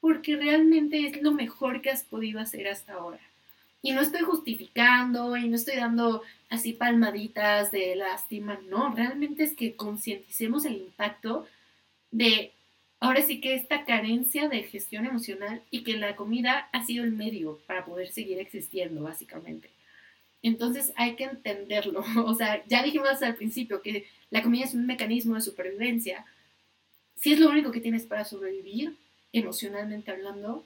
Porque 0.00 0.36
realmente 0.36 1.06
es 1.06 1.20
lo 1.20 1.32
mejor 1.32 1.82
que 1.82 1.90
has 1.90 2.02
podido 2.02 2.40
hacer 2.40 2.66
hasta 2.66 2.94
ahora. 2.94 3.20
Y 3.82 3.92
no 3.92 4.00
estoy 4.00 4.22
justificando 4.22 5.36
y 5.36 5.50
no 5.50 5.56
estoy 5.56 5.76
dando 5.76 6.22
así 6.48 6.72
palmaditas 6.72 7.70
de 7.72 7.94
lástima, 7.94 8.58
no, 8.66 8.94
realmente 8.94 9.44
es 9.44 9.54
que 9.54 9.76
concienticemos 9.76 10.64
el 10.64 10.76
impacto 10.76 11.46
de 12.10 12.52
ahora 13.00 13.20
sí 13.20 13.42
que 13.42 13.54
esta 13.54 13.84
carencia 13.84 14.48
de 14.48 14.62
gestión 14.62 15.04
emocional 15.04 15.60
y 15.70 15.84
que 15.84 15.98
la 15.98 16.16
comida 16.16 16.70
ha 16.72 16.86
sido 16.86 17.04
el 17.04 17.12
medio 17.12 17.58
para 17.66 17.84
poder 17.84 18.08
seguir 18.08 18.38
existiendo, 18.38 19.02
básicamente. 19.02 19.68
Entonces 20.42 20.92
hay 20.96 21.16
que 21.16 21.24
entenderlo. 21.24 22.04
O 22.24 22.34
sea, 22.34 22.64
ya 22.66 22.82
dijimos 22.82 23.22
al 23.22 23.36
principio 23.36 23.82
que 23.82 24.06
la 24.30 24.42
comida 24.42 24.64
es 24.64 24.74
un 24.74 24.86
mecanismo 24.86 25.34
de 25.34 25.40
supervivencia. 25.40 26.24
Si 27.16 27.32
es 27.32 27.40
lo 27.40 27.50
único 27.50 27.72
que 27.72 27.80
tienes 27.80 28.04
para 28.06 28.24
sobrevivir, 28.24 28.96
emocionalmente 29.32 30.10
hablando, 30.10 30.64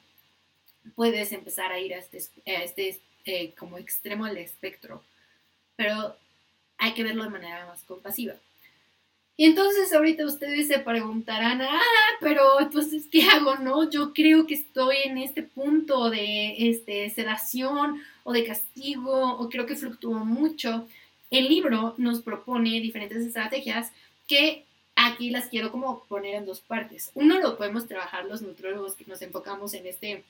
puedes 0.94 1.32
empezar 1.32 1.72
a 1.72 1.78
ir 1.78 1.94
a 1.94 1.98
este, 1.98 2.22
este 2.44 3.00
eh, 3.24 3.54
como 3.58 3.78
extremo 3.78 4.26
del 4.26 4.38
espectro. 4.38 5.02
Pero 5.76 6.16
hay 6.78 6.94
que 6.94 7.04
verlo 7.04 7.24
de 7.24 7.30
manera 7.30 7.66
más 7.66 7.82
compasiva. 7.84 8.34
Y 9.36 9.46
entonces 9.46 9.92
ahorita 9.92 10.26
ustedes 10.26 10.68
se 10.68 10.78
preguntarán, 10.78 11.62
ah, 11.62 11.80
pero 12.20 12.60
entonces, 12.60 13.06
¿qué 13.10 13.22
hago? 13.24 13.56
No, 13.56 13.88
yo 13.90 14.12
creo 14.12 14.46
que 14.46 14.54
estoy 14.54 14.96
en 15.04 15.18
este 15.18 15.42
punto 15.42 16.10
de 16.10 16.70
este, 16.70 17.08
sedación 17.10 18.02
o 18.24 18.32
de 18.32 18.44
castigo, 18.44 19.38
o 19.38 19.48
creo 19.48 19.66
que 19.66 19.76
fluctúo 19.76 20.24
mucho. 20.24 20.86
El 21.30 21.48
libro 21.48 21.94
nos 21.96 22.20
propone 22.20 22.80
diferentes 22.80 23.18
estrategias 23.18 23.90
que 24.28 24.64
aquí 24.96 25.30
las 25.30 25.48
quiero 25.48 25.72
como 25.72 26.04
poner 26.04 26.34
en 26.34 26.46
dos 26.46 26.60
partes. 26.60 27.10
Uno 27.14 27.40
lo 27.40 27.56
podemos 27.56 27.88
trabajar 27.88 28.26
los 28.26 28.42
nutriólogos 28.42 28.94
que 28.94 29.06
nos 29.06 29.22
enfocamos 29.22 29.72
en 29.74 29.86
este 29.86 30.24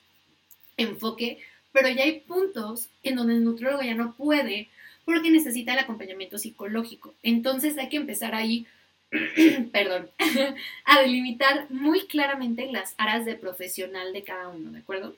enfoque, 0.77 1.39
pero 1.71 1.89
ya 1.89 2.03
hay 2.03 2.21
puntos 2.21 2.87
en 3.03 3.15
donde 3.15 3.33
el 3.33 3.43
nutriólogo 3.43 3.83
ya 3.83 3.95
no 3.95 4.13
puede 4.13 4.69
porque 5.05 5.29
necesita 5.29 5.73
el 5.73 5.79
acompañamiento 5.79 6.37
psicológico. 6.37 7.13
Entonces 7.21 7.77
hay 7.77 7.89
que 7.89 7.97
empezar 7.97 8.33
ahí 8.33 8.65
perdón, 9.71 10.09
a 10.85 11.01
delimitar 11.01 11.67
muy 11.69 12.07
claramente 12.07 12.71
las 12.71 12.95
áreas 12.97 13.25
de 13.25 13.35
profesional 13.35 14.13
de 14.13 14.23
cada 14.23 14.49
uno, 14.49 14.71
¿de 14.71 14.79
acuerdo? 14.79 15.15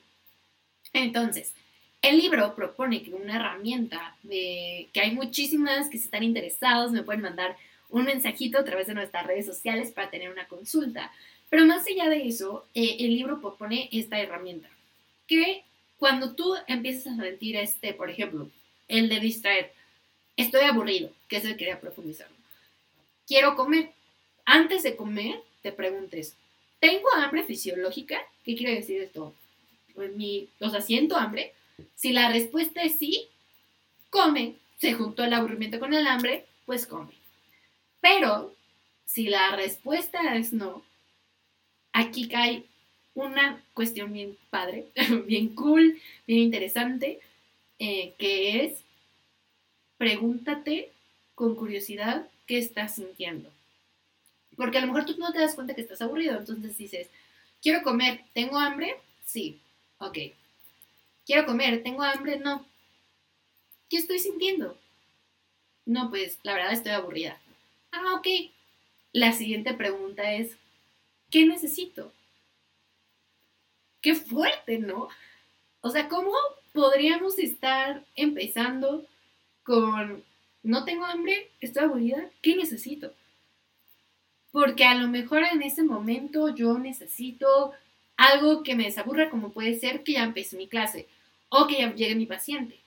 Entonces, 0.92 1.54
el 2.02 2.18
libro 2.18 2.54
propone 2.54 3.02
que 3.02 3.12
una 3.12 3.36
herramienta 3.36 4.16
de 4.22 4.88
que 4.92 5.00
hay 5.00 5.12
muchísimas 5.12 5.88
que 5.88 5.98
se 5.98 6.04
están 6.04 6.22
interesados, 6.22 6.92
me 6.92 7.02
pueden 7.02 7.22
mandar 7.22 7.56
un 7.88 8.04
mensajito 8.04 8.58
a 8.58 8.64
través 8.64 8.86
de 8.86 8.94
nuestras 8.94 9.26
redes 9.26 9.46
sociales 9.46 9.90
para 9.92 10.10
tener 10.10 10.30
una 10.30 10.46
consulta. 10.46 11.12
Pero 11.48 11.64
más 11.64 11.86
allá 11.86 12.08
de 12.08 12.26
eso, 12.26 12.66
eh, 12.74 12.96
el 13.00 13.14
libro 13.14 13.40
propone 13.40 13.88
esta 13.92 14.20
herramienta 14.20 14.68
que 15.26 15.62
cuando 15.98 16.34
tú 16.34 16.54
empiezas 16.66 17.18
a 17.18 17.22
sentir 17.22 17.56
este, 17.56 17.94
por 17.94 18.10
ejemplo, 18.10 18.50
el 18.88 19.08
de 19.08 19.20
distraer, 19.20 19.72
estoy 20.36 20.62
aburrido, 20.62 21.10
que 21.28 21.38
es 21.38 21.42
quería 21.56 21.80
profundizar 21.80 22.28
quiero 23.26 23.56
comer. 23.56 23.92
Antes 24.44 24.82
de 24.82 24.96
comer, 24.96 25.42
te 25.62 25.72
preguntes, 25.72 26.36
¿tengo 26.78 27.12
hambre 27.14 27.44
fisiológica? 27.44 28.20
¿Qué 28.44 28.56
quiere 28.56 28.76
decir 28.76 29.02
esto? 29.02 29.34
Pues 29.94 30.14
mi, 30.14 30.48
o 30.60 30.70
sea, 30.70 30.80
¿siento 30.80 31.16
hambre? 31.16 31.52
Si 31.94 32.12
la 32.12 32.30
respuesta 32.30 32.82
es 32.82 32.98
sí, 32.98 33.28
come. 34.10 34.54
Se 34.78 34.92
juntó 34.92 35.24
el 35.24 35.32
aburrimiento 35.32 35.80
con 35.80 35.94
el 35.94 36.06
hambre, 36.06 36.44
pues 36.66 36.86
come. 36.86 37.12
Pero 38.00 38.54
si 39.06 39.28
la 39.28 39.56
respuesta 39.56 40.36
es 40.36 40.52
no, 40.52 40.84
aquí 41.92 42.28
cae 42.28 42.64
una 43.14 43.62
cuestión 43.72 44.12
bien 44.12 44.36
padre, 44.50 44.86
bien 45.26 45.54
cool, 45.54 45.98
bien 46.26 46.40
interesante, 46.40 47.20
eh, 47.78 48.14
que 48.18 48.64
es 48.64 48.80
pregúntate 49.96 50.92
con 51.34 51.54
curiosidad 51.56 52.28
qué 52.46 52.58
estás 52.58 52.94
sintiendo. 52.94 53.50
Porque 54.56 54.78
a 54.78 54.80
lo 54.80 54.86
mejor 54.88 55.04
tú 55.04 55.16
no 55.18 55.32
te 55.32 55.40
das 55.40 55.54
cuenta 55.54 55.74
que 55.74 55.82
estás 55.82 56.00
aburrido, 56.00 56.38
entonces 56.38 56.78
dices, 56.78 57.08
quiero 57.60 57.82
comer, 57.82 58.24
¿tengo 58.32 58.58
hambre? 58.58 58.96
Sí, 59.24 59.60
ok. 59.98 60.18
Quiero 61.26 61.44
comer, 61.44 61.82
¿tengo 61.82 62.02
hambre? 62.02 62.38
No. 62.38 62.64
¿Qué 63.88 63.98
estoy 63.98 64.18
sintiendo? 64.18 64.78
No, 65.84 66.10
pues 66.10 66.38
la 66.42 66.54
verdad 66.54 66.72
estoy 66.72 66.92
aburrida. 66.92 67.38
Ah, 67.92 68.14
ok. 68.14 68.26
La 69.12 69.32
siguiente 69.32 69.74
pregunta 69.74 70.32
es, 70.32 70.56
¿qué 71.30 71.46
necesito? 71.46 72.12
Qué 74.00 74.14
fuerte, 74.14 74.78
¿no? 74.78 75.08
O 75.80 75.90
sea, 75.90 76.08
¿cómo 76.08 76.32
podríamos 76.72 77.38
estar 77.38 78.04
empezando 78.14 79.06
con 79.62 80.24
no 80.66 80.84
tengo 80.84 81.04
hambre, 81.04 81.50
estoy 81.60 81.84
aburrida, 81.84 82.28
¿qué 82.42 82.56
necesito? 82.56 83.14
Porque 84.50 84.84
a 84.84 84.94
lo 84.94 85.06
mejor 85.06 85.44
en 85.44 85.62
ese 85.62 85.84
momento 85.84 86.54
yo 86.54 86.76
necesito 86.78 87.72
algo 88.16 88.64
que 88.64 88.74
me 88.74 88.84
desaburra, 88.84 89.30
como 89.30 89.52
puede 89.52 89.78
ser 89.78 90.02
que 90.02 90.14
ya 90.14 90.24
empecé 90.24 90.56
mi 90.56 90.66
clase, 90.66 91.06
o 91.50 91.68
que 91.68 91.78
ya 91.78 91.94
llegue 91.94 92.16
mi 92.16 92.26
paciente, 92.26 92.80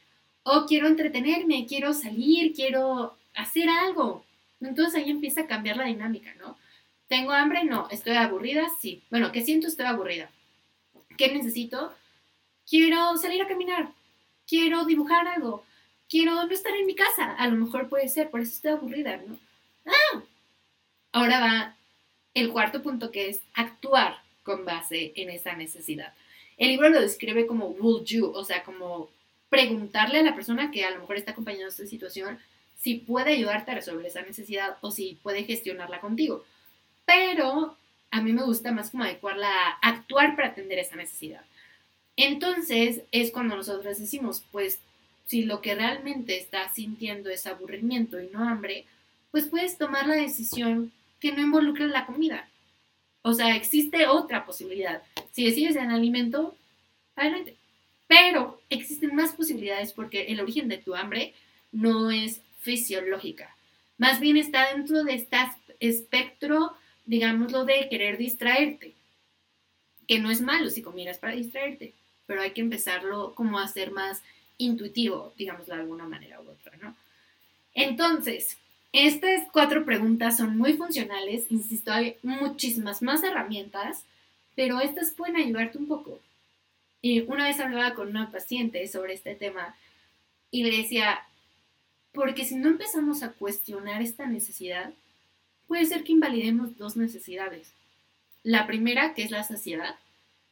o 0.44 0.66
quiero 0.66 0.88
entretenerme, 0.88 1.66
quiero 1.68 1.94
salir, 1.94 2.54
quiero 2.54 3.16
hacer 3.34 3.70
algo. 3.70 4.26
Entonces 4.60 4.96
ahí 4.96 5.10
empieza 5.10 5.42
a 5.42 5.48
cambiar 5.48 5.78
la 5.78 5.86
dinámica, 5.86 6.34
¿no? 6.36 6.58
¿Tengo 7.08 7.32
hambre? 7.32 7.64
No. 7.64 7.88
¿Estoy 7.90 8.16
aburrida? 8.16 8.68
Sí. 8.82 9.04
Bueno, 9.10 9.32
¿qué 9.32 9.42
siento? 9.44 9.68
Estoy 9.68 9.86
aburrida. 9.86 10.30
¿Qué 11.18 11.34
necesito? 11.34 11.94
Quiero 12.70 13.16
salir 13.18 13.42
a 13.42 13.48
caminar. 13.48 13.92
Quiero 14.46 14.84
dibujar 14.86 15.28
algo 15.28 15.64
quiero 16.10 16.34
no 16.34 16.52
estar 16.52 16.76
en 16.76 16.86
mi 16.86 16.96
casa. 16.96 17.34
A 17.34 17.48
lo 17.48 17.56
mejor 17.56 17.88
puede 17.88 18.10
ser, 18.10 18.30
por 18.30 18.42
eso 18.42 18.54
estoy 18.54 18.72
aburrida, 18.72 19.18
¿no? 19.18 19.38
Ah. 19.86 20.24
Ahora 21.12 21.40
va 21.40 21.76
el 22.34 22.52
cuarto 22.52 22.82
punto 22.82 23.12
que 23.12 23.30
es 23.30 23.42
actuar 23.54 24.22
con 24.44 24.66
base 24.66 25.14
en 25.16 25.30
esa 25.30 25.56
necesidad. 25.56 26.14
El 26.58 26.70
libro 26.70 26.90
lo 26.90 27.00
describe 27.00 27.48
como 27.48 27.68
will 27.68 28.04
you, 28.04 28.32
o 28.32 28.44
sea, 28.44 28.64
como 28.64 29.10
preguntarle 29.50 30.20
a 30.20 30.24
la 30.24 30.36
persona 30.36 30.72
que 30.72 30.84
a 30.84 30.92
lo 30.92 31.00
mejor 31.00 31.18
está 31.18 31.32
acompañando 31.32 31.70
esta 31.70 31.86
situación 31.86 32.40
si 32.78 32.96
puede 32.96 33.34
ayudarte 33.34 33.72
a 33.72 33.76
resolver 33.76 34.06
esa 34.06 34.22
necesidad 34.22 34.78
o 34.82 34.92
si 34.92 35.20
puede 35.22 35.44
gestionarla 35.44 36.00
contigo. 36.00 36.46
Pero 37.06 37.76
a 38.12 38.22
mí 38.22 38.34
me 38.34 38.44
gusta 38.44 38.72
más 38.72 38.92
como 38.92 39.04
adecuarla 39.04 39.50
a 39.82 39.90
actuar 39.90 40.36
para 40.36 40.50
atender 40.50 40.80
esa 40.80 40.96
necesidad. 40.96 41.42
Entonces 42.16 43.02
es 43.12 43.32
cuando 43.32 43.56
nosotros 43.56 43.98
decimos, 43.98 44.44
pues 44.52 44.80
si 45.30 45.44
lo 45.44 45.62
que 45.62 45.76
realmente 45.76 46.40
estás 46.40 46.74
sintiendo 46.74 47.30
es 47.30 47.46
aburrimiento 47.46 48.20
y 48.20 48.30
no 48.30 48.50
hambre, 48.50 48.86
pues 49.30 49.46
puedes 49.46 49.78
tomar 49.78 50.08
la 50.08 50.16
decisión 50.16 50.92
que 51.20 51.32
no 51.32 51.42
involucre 51.44 51.88
la 51.88 52.08
comida. 52.08 52.50
O 53.22 53.34
sea, 53.34 53.56
existe 53.56 54.08
otra 54.08 54.44
posibilidad. 54.44 55.04
Si 55.32 55.46
decides 55.46 55.76
en 55.76 55.92
alimento, 55.92 56.56
adelante. 57.16 57.56
Pero 58.08 58.60
existen 58.72 59.14
más 59.14 59.34
posibilidades 59.34 59.94
porque 59.94 60.24
el 60.30 60.40
origen 60.40 60.68
de 60.68 60.80
tu 60.80 60.96
hambre 60.96 61.36
no 61.72 62.10
es 62.10 62.42
fisiológica. 62.62 63.56
Más 64.00 64.20
bien 64.20 64.36
está 64.36 64.74
dentro 64.74 65.04
de 65.04 65.14
este 65.14 65.38
espectro, 65.80 66.74
digámoslo, 67.06 67.66
de 67.66 67.88
querer 67.88 68.18
distraerte. 68.18 68.96
Que 70.08 70.18
no 70.18 70.32
es 70.32 70.42
malo 70.42 70.72
si 70.72 70.82
comieras 70.82 71.20
para 71.20 71.36
distraerte, 71.36 71.94
pero 72.26 72.42
hay 72.42 72.50
que 72.50 72.62
empezarlo 72.62 73.36
como 73.36 73.60
a 73.60 73.66
hacer 73.66 73.92
más 73.92 74.24
intuitivo, 74.60 75.34
digámoslo 75.38 75.74
de 75.74 75.82
alguna 75.82 76.08
manera 76.08 76.40
u 76.40 76.50
otra, 76.50 76.78
¿no? 76.78 76.96
Entonces, 77.74 78.58
estas 78.94 79.48
cuatro 79.52 79.86
preguntas 79.86 80.38
son 80.38 80.58
muy 80.58 80.74
funcionales, 80.74 81.46
insisto, 81.50 81.92
hay 81.92 82.18
muchísimas 82.22 83.02
más 83.02 83.24
herramientas, 83.24 84.04
pero 84.56 84.80
estas 84.82 85.12
pueden 85.12 85.38
ayudarte 85.38 85.78
un 85.80 85.88
poco. 85.88 86.20
Y 87.02 87.22
una 87.22 87.46
vez 87.46 87.60
hablaba 87.60 87.96
con 87.96 88.10
una 88.10 88.32
paciente 88.32 88.86
sobre 88.88 89.14
este 89.14 89.34
tema 89.34 89.76
y 90.52 90.64
le 90.64 90.78
decía, 90.78 91.22
porque 92.12 92.46
si 92.46 92.56
no 92.56 92.70
empezamos 92.70 93.24
a 93.24 93.32
cuestionar 93.32 94.02
esta 94.02 94.26
necesidad, 94.26 94.92
puede 95.68 95.86
ser 95.86 96.04
que 96.04 96.12
invalidemos 96.12 96.78
dos 96.78 96.98
necesidades. 96.98 97.72
La 98.44 98.68
primera, 98.68 99.14
que 99.14 99.24
es 99.24 99.32
la 99.32 99.44
saciedad, 99.44 99.96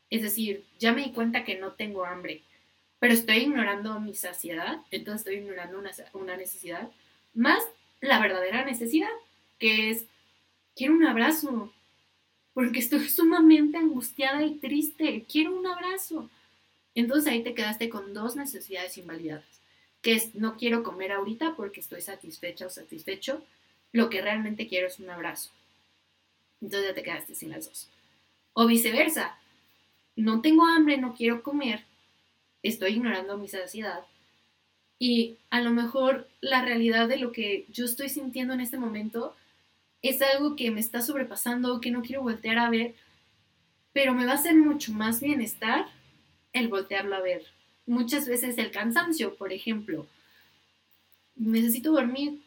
es 0.09 0.21
decir, 0.21 0.63
ya 0.79 0.93
me 0.93 1.03
di 1.03 1.11
cuenta 1.11 1.43
que 1.43 1.57
no 1.57 1.71
tengo 1.71 2.05
hambre, 2.05 2.41
pero 2.99 3.13
estoy 3.13 3.37
ignorando 3.37 3.99
mi 3.99 4.15
saciedad, 4.15 4.81
entonces 4.91 5.21
estoy 5.21 5.35
ignorando 5.35 5.77
una, 5.77 5.91
una 6.13 6.37
necesidad, 6.37 6.89
más 7.33 7.63
la 8.01 8.19
verdadera 8.19 8.65
necesidad, 8.65 9.09
que 9.59 9.91
es, 9.91 10.05
quiero 10.75 10.93
un 10.93 11.05
abrazo, 11.05 11.73
porque 12.53 12.79
estoy 12.79 13.07
sumamente 13.09 13.77
angustiada 13.77 14.43
y 14.43 14.55
triste, 14.55 15.25
quiero 15.31 15.55
un 15.55 15.67
abrazo. 15.67 16.29
Entonces 16.95 17.31
ahí 17.31 17.43
te 17.43 17.53
quedaste 17.53 17.89
con 17.89 18.13
dos 18.13 18.35
necesidades 18.35 18.97
invalidadas, 18.97 19.45
que 20.01 20.13
es, 20.13 20.33
no 20.33 20.57
quiero 20.57 20.81
comer 20.81 21.11
ahorita 21.11 21.55
porque 21.55 21.81
estoy 21.81 22.01
satisfecha 22.01 22.65
o 22.65 22.69
satisfecho, 22.69 23.43
lo 23.91 24.09
que 24.09 24.21
realmente 24.21 24.67
quiero 24.67 24.87
es 24.87 24.99
un 24.99 25.09
abrazo. 25.09 25.51
Entonces 26.61 26.89
ya 26.89 26.95
te 26.95 27.03
quedaste 27.03 27.35
sin 27.35 27.51
las 27.51 27.67
dos. 27.67 27.89
O 28.53 28.65
viceversa, 28.65 29.37
no 30.15 30.41
tengo 30.41 30.65
hambre, 30.65 30.97
no 30.97 31.13
quiero 31.13 31.43
comer, 31.43 31.85
estoy 32.63 32.93
ignorando 32.93 33.37
mi 33.37 33.47
saciedad. 33.47 34.05
Y 34.99 35.37
a 35.49 35.61
lo 35.61 35.71
mejor 35.71 36.27
la 36.41 36.61
realidad 36.63 37.07
de 37.07 37.17
lo 37.17 37.31
que 37.31 37.65
yo 37.69 37.85
estoy 37.85 38.09
sintiendo 38.09 38.53
en 38.53 38.61
este 38.61 38.77
momento 38.77 39.35
es 40.01 40.21
algo 40.21 40.55
que 40.55 40.71
me 40.71 40.79
está 40.79 41.01
sobrepasando, 41.01 41.81
que 41.81 41.91
no 41.91 42.01
quiero 42.01 42.21
voltear 42.21 42.57
a 42.57 42.69
ver, 42.69 42.95
pero 43.93 44.13
me 44.13 44.25
va 44.25 44.33
a 44.33 44.35
hacer 44.35 44.55
mucho 44.55 44.91
más 44.93 45.21
bienestar 45.21 45.87
el 46.53 46.67
voltearlo 46.67 47.15
a 47.15 47.21
ver. 47.21 47.45
Muchas 47.85 48.27
veces 48.27 48.57
el 48.57 48.71
cansancio, 48.71 49.35
por 49.35 49.53
ejemplo. 49.53 50.07
Necesito 51.35 51.91
dormir. 51.91 52.41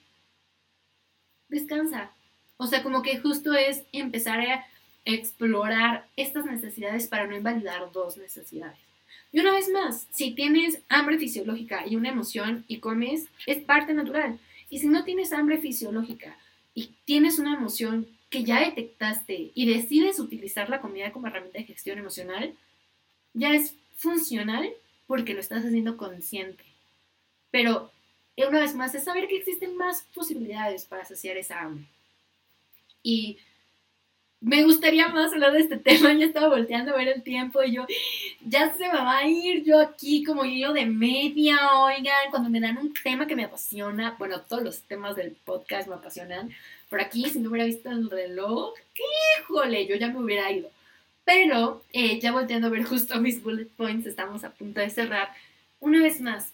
Descansa. 1.48 2.12
O 2.56 2.66
sea, 2.66 2.82
como 2.82 3.02
que 3.02 3.18
justo 3.18 3.54
es 3.54 3.84
empezar 3.92 4.40
a 4.40 4.66
explorar 5.04 6.06
estas 6.16 6.44
necesidades 6.44 7.08
para 7.08 7.26
no 7.26 7.36
invalidar 7.36 7.90
dos 7.92 8.16
necesidades. 8.16 8.89
Y 9.32 9.40
una 9.40 9.52
vez 9.52 9.68
más, 9.68 10.06
si 10.10 10.32
tienes 10.32 10.80
hambre 10.88 11.18
fisiológica 11.18 11.86
y 11.86 11.96
una 11.96 12.08
emoción 12.08 12.64
y 12.68 12.78
comes, 12.78 13.26
es 13.46 13.62
parte 13.62 13.94
natural. 13.94 14.38
Y 14.68 14.78
si 14.78 14.88
no 14.88 15.04
tienes 15.04 15.32
hambre 15.32 15.58
fisiológica 15.58 16.36
y 16.74 16.90
tienes 17.04 17.38
una 17.38 17.54
emoción 17.54 18.06
que 18.28 18.44
ya 18.44 18.60
detectaste 18.60 19.50
y 19.54 19.72
decides 19.72 20.18
utilizar 20.18 20.68
la 20.68 20.80
comida 20.80 21.12
como 21.12 21.26
herramienta 21.26 21.58
de 21.58 21.64
gestión 21.64 21.98
emocional, 21.98 22.54
ya 23.34 23.52
es 23.54 23.74
funcional 23.96 24.70
porque 25.06 25.34
lo 25.34 25.40
estás 25.40 25.64
haciendo 25.64 25.96
consciente. 25.96 26.64
Pero 27.50 27.90
una 28.48 28.60
vez 28.60 28.74
más 28.74 28.94
es 28.94 29.04
saber 29.04 29.28
que 29.28 29.36
existen 29.36 29.76
más 29.76 30.02
posibilidades 30.14 30.84
para 30.84 31.04
saciar 31.04 31.36
esa 31.36 31.60
hambre. 31.60 31.84
Y 33.02 33.38
me 34.40 34.64
gustaría 34.64 35.08
más 35.08 35.32
hablar 35.32 35.52
de 35.52 35.60
este 35.60 35.76
tema, 35.78 36.12
ya 36.14 36.26
estaba 36.26 36.48
volteando 36.48 36.92
a 36.92 36.96
ver 36.96 37.08
el 37.08 37.22
tiempo 37.22 37.62
y 37.62 37.72
yo, 37.72 37.86
ya 38.44 38.72
se 38.74 38.88
me 38.88 38.98
va 38.98 39.18
a 39.18 39.28
ir 39.28 39.64
yo 39.64 39.80
aquí 39.80 40.24
como 40.24 40.44
yo 40.44 40.72
de 40.72 40.86
media, 40.86 41.58
oigan, 41.78 42.30
cuando 42.30 42.48
me 42.48 42.60
dan 42.60 42.78
un 42.78 42.92
tema 42.94 43.26
que 43.26 43.36
me 43.36 43.44
apasiona, 43.44 44.16
bueno, 44.18 44.40
todos 44.42 44.62
los 44.62 44.82
temas 44.82 45.16
del 45.16 45.32
podcast 45.32 45.88
me 45.88 45.94
apasionan, 45.94 46.50
por 46.88 47.00
aquí 47.00 47.28
si 47.28 47.38
no 47.38 47.50
hubiera 47.50 47.66
visto 47.66 47.90
el 47.90 48.10
reloj, 48.10 48.74
híjole, 49.40 49.86
yo 49.86 49.96
ya 49.96 50.08
me 50.08 50.18
hubiera 50.18 50.50
ido. 50.50 50.70
Pero 51.24 51.84
eh, 51.92 52.18
ya 52.18 52.32
volteando 52.32 52.66
a 52.66 52.70
ver 52.70 52.84
justo 52.84 53.20
mis 53.20 53.42
bullet 53.42 53.68
points, 53.76 54.06
estamos 54.06 54.42
a 54.42 54.50
punto 54.50 54.80
de 54.80 54.90
cerrar. 54.90 55.32
Una 55.78 56.02
vez 56.02 56.20
más, 56.20 56.52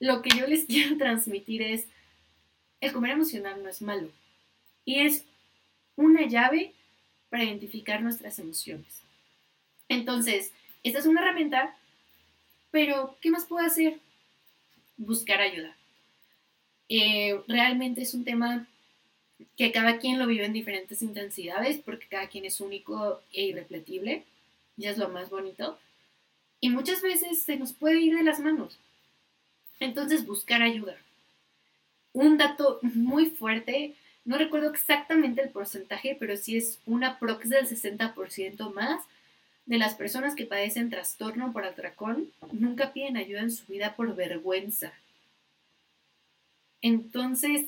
lo 0.00 0.20
que 0.20 0.30
yo 0.36 0.46
les 0.46 0.64
quiero 0.66 0.98
transmitir 0.98 1.62
es, 1.62 1.86
el 2.80 2.92
comer 2.92 3.12
emocional 3.12 3.62
no 3.62 3.68
es 3.68 3.80
malo 3.80 4.08
y 4.84 5.00
es 5.00 5.24
una 5.94 6.26
llave 6.26 6.72
para 7.32 7.44
identificar 7.44 8.02
nuestras 8.02 8.38
emociones. 8.38 9.00
Entonces, 9.88 10.52
esta 10.82 10.98
es 10.98 11.06
una 11.06 11.22
herramienta, 11.22 11.74
pero 12.70 13.16
¿qué 13.22 13.30
más 13.30 13.46
puedo 13.46 13.64
hacer? 13.64 14.00
Buscar 14.98 15.40
ayuda. 15.40 15.74
Eh, 16.90 17.40
realmente 17.48 18.02
es 18.02 18.12
un 18.12 18.24
tema 18.24 18.68
que 19.56 19.72
cada 19.72 19.96
quien 19.96 20.18
lo 20.18 20.26
vive 20.26 20.44
en 20.44 20.52
diferentes 20.52 21.00
intensidades 21.00 21.78
porque 21.78 22.06
cada 22.06 22.28
quien 22.28 22.44
es 22.44 22.60
único 22.60 23.22
e 23.32 23.44
irrepetible, 23.44 24.24
ya 24.76 24.90
es 24.90 24.98
lo 24.98 25.08
más 25.08 25.30
bonito. 25.30 25.78
Y 26.60 26.68
muchas 26.68 27.00
veces 27.00 27.42
se 27.42 27.56
nos 27.56 27.72
puede 27.72 27.98
ir 27.98 28.14
de 28.14 28.24
las 28.24 28.40
manos. 28.40 28.78
Entonces, 29.80 30.26
buscar 30.26 30.60
ayuda. 30.60 30.98
Un 32.12 32.36
dato 32.36 32.78
muy 32.82 33.30
fuerte 33.30 33.94
no 34.24 34.38
recuerdo 34.38 34.70
exactamente 34.70 35.42
el 35.42 35.50
porcentaje, 35.50 36.16
pero 36.18 36.36
sí 36.36 36.56
es 36.56 36.78
una 36.86 37.18
prox 37.18 37.48
del 37.48 37.66
60% 37.66 38.72
más 38.72 39.02
de 39.66 39.78
las 39.78 39.94
personas 39.94 40.34
que 40.34 40.46
padecen 40.46 40.90
trastorno 40.90 41.52
por 41.52 41.64
atracón 41.64 42.30
nunca 42.52 42.92
piden 42.92 43.16
ayuda 43.16 43.40
en 43.40 43.50
su 43.50 43.66
vida 43.66 43.94
por 43.96 44.14
vergüenza. 44.14 44.92
Entonces, 46.80 47.66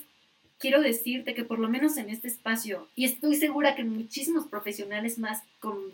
quiero 0.58 0.80
decirte 0.80 1.34
que 1.34 1.44
por 1.44 1.58
lo 1.58 1.68
menos 1.68 1.96
en 1.96 2.10
este 2.10 2.28
espacio, 2.28 2.88
y 2.94 3.04
estoy 3.04 3.36
segura 3.36 3.76
que 3.76 3.84
muchísimos 3.84 4.46
profesionales 4.46 5.18
más 5.18 5.42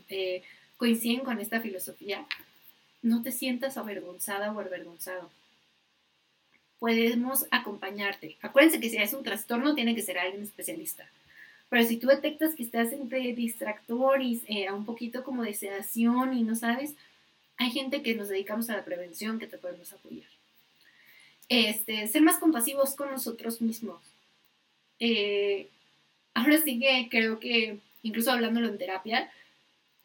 eh, 0.09 0.43
coinciden 0.77 1.21
con 1.21 1.41
esta 1.41 1.61
filosofía, 1.61 2.27
no 3.03 3.23
te 3.23 3.33
sientas 3.33 3.77
avergonzada 3.77 4.53
o 4.53 4.61
avergonzado 4.61 5.31
podemos 6.81 7.47
acompañarte. 7.51 8.37
Acuérdense 8.43 8.81
que 8.81 8.91
si 8.91 8.97
es 8.97 9.13
un 9.13 9.23
trastorno, 9.23 9.77
tiene 9.77 9.95
que 9.95 10.03
ser 10.03 10.19
alguien 10.19 10.43
especialista. 10.43 11.09
Pero 11.69 11.87
si 11.87 11.99
tú 11.99 12.09
detectas 12.09 12.57
que 12.57 12.65
estás 12.65 12.93
entre 12.93 13.21
distractores, 13.35 14.41
eh, 14.49 14.73
un 14.73 14.85
poquito 14.85 15.23
como 15.23 15.45
de 15.45 15.55
sedación 15.55 16.37
y 16.37 16.43
no 16.43 16.57
sabes, 16.57 16.95
hay 17.59 17.71
gente 17.71 18.03
que 18.03 18.15
nos 18.15 18.29
dedicamos 18.29 18.71
a 18.71 18.77
la 18.77 18.85
prevención 18.85 19.39
que 19.39 19.47
te 19.47 19.59
podemos 19.59 19.93
apoyar. 19.93 20.27
Este, 21.49 22.09
ser 22.09 22.23
más 22.23 22.39
compasivos 22.39 22.97
con 22.97 23.11
nosotros 23.11 23.61
mismos. 23.61 24.01
Eh, 24.99 25.69
ahora 26.35 26.61
sí 26.63 26.81
que 26.81 27.09
creo 27.11 27.39
que, 27.39 27.79
incluso 28.03 28.33
hablándolo 28.33 28.69
en 28.69 28.79
terapia, 28.79 29.31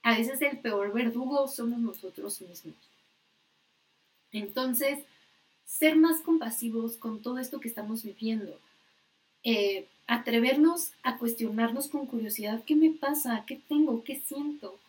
a 0.04 0.18
veces 0.18 0.42
el 0.42 0.60
peor 0.60 0.94
verdugo 0.94 1.48
somos 1.48 1.80
nosotros 1.80 2.42
mismos. 2.42 2.76
Entonces, 4.32 5.00
ser 5.66 5.96
más 5.96 6.22
compasivos 6.22 6.98
con 6.98 7.22
todo 7.22 7.40
esto 7.40 7.60
que 7.60 7.68
estamos 7.68 8.04
viviendo. 8.04 8.60
Eh, 9.44 9.88
atrevernos 10.08 10.92
a 11.04 11.18
cuestionarnos 11.18 11.88
con 11.88 12.06
curiosidad 12.06 12.64
qué 12.66 12.76
me 12.76 12.92
pasa, 12.92 13.44
qué 13.48 13.60
tengo, 13.68 14.04
qué 14.04 14.22
siento. 14.26 14.80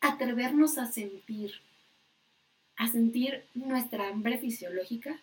Atrevernos 0.00 0.78
a 0.78 0.86
sentir, 0.86 1.54
a 2.76 2.88
sentir 2.88 3.44
nuestra 3.54 4.08
hambre 4.08 4.38
fisiológica, 4.38 5.18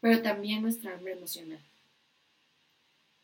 pero 0.00 0.22
también 0.22 0.62
nuestra 0.62 0.94
hambre 0.94 1.12
emocional. 1.12 1.60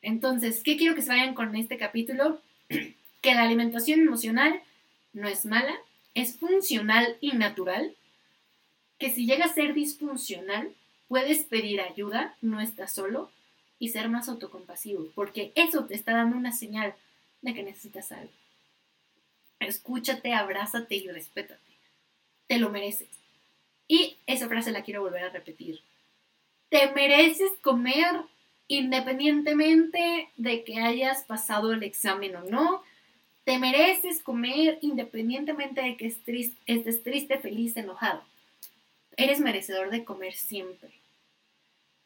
Entonces, 0.03 0.63
¿qué 0.63 0.77
quiero 0.77 0.95
que 0.95 1.03
se 1.03 1.11
vayan 1.11 1.35
con 1.35 1.55
este 1.57 1.77
capítulo? 1.77 2.41
que 3.21 3.35
la 3.35 3.43
alimentación 3.43 4.01
emocional 4.01 4.63
no 5.13 5.29
es 5.29 5.45
mala, 5.45 5.75
es 6.15 6.37
funcional 6.37 7.17
y 7.21 7.33
natural 7.33 7.95
que 9.01 9.11
si 9.11 9.27
llega 9.27 9.47
a 9.47 9.53
ser 9.53 9.73
disfuncional, 9.73 10.73
puedes 11.09 11.45
pedir 11.45 11.81
ayuda, 11.81 12.37
no 12.43 12.61
estás 12.61 12.93
solo, 12.93 13.33
y 13.79 13.89
ser 13.89 14.11
más 14.11 14.29
autocompasivo, 14.29 15.11
porque 15.15 15.53
eso 15.55 15.87
te 15.87 15.95
está 15.95 16.13
dando 16.13 16.37
una 16.37 16.53
señal 16.53 16.95
de 17.41 17.55
que 17.55 17.63
necesitas 17.63 18.13
algo. 18.13 18.31
Escúchate, 19.59 20.35
abrázate 20.35 20.97
y 20.97 21.09
respétate. 21.09 21.61
Te 22.47 22.59
lo 22.59 22.69
mereces. 22.69 23.09
Y 23.89 24.19
esa 24.27 24.49
frase 24.49 24.71
la 24.71 24.83
quiero 24.83 25.01
volver 25.01 25.25
a 25.25 25.31
repetir. 25.31 25.81
Te 26.69 26.93
mereces 26.93 27.53
comer 27.63 28.21
independientemente 28.69 30.29
de 30.37 30.63
que 30.63 30.79
hayas 30.79 31.25
pasado 31.25 31.73
el 31.73 31.83
examen 31.83 32.37
o 32.37 32.45
no. 32.45 32.83
Te 33.45 33.59
mereces 33.59 34.23
comer 34.23 34.79
independientemente 34.83 35.81
de 35.81 35.97
que 35.97 36.07
estés 36.07 37.03
triste, 37.03 37.39
feliz, 37.39 37.77
enojado 37.79 38.23
eres 39.17 39.41
merecedor 39.41 39.91
de 39.91 40.05
comer 40.05 40.35
siempre. 40.35 40.91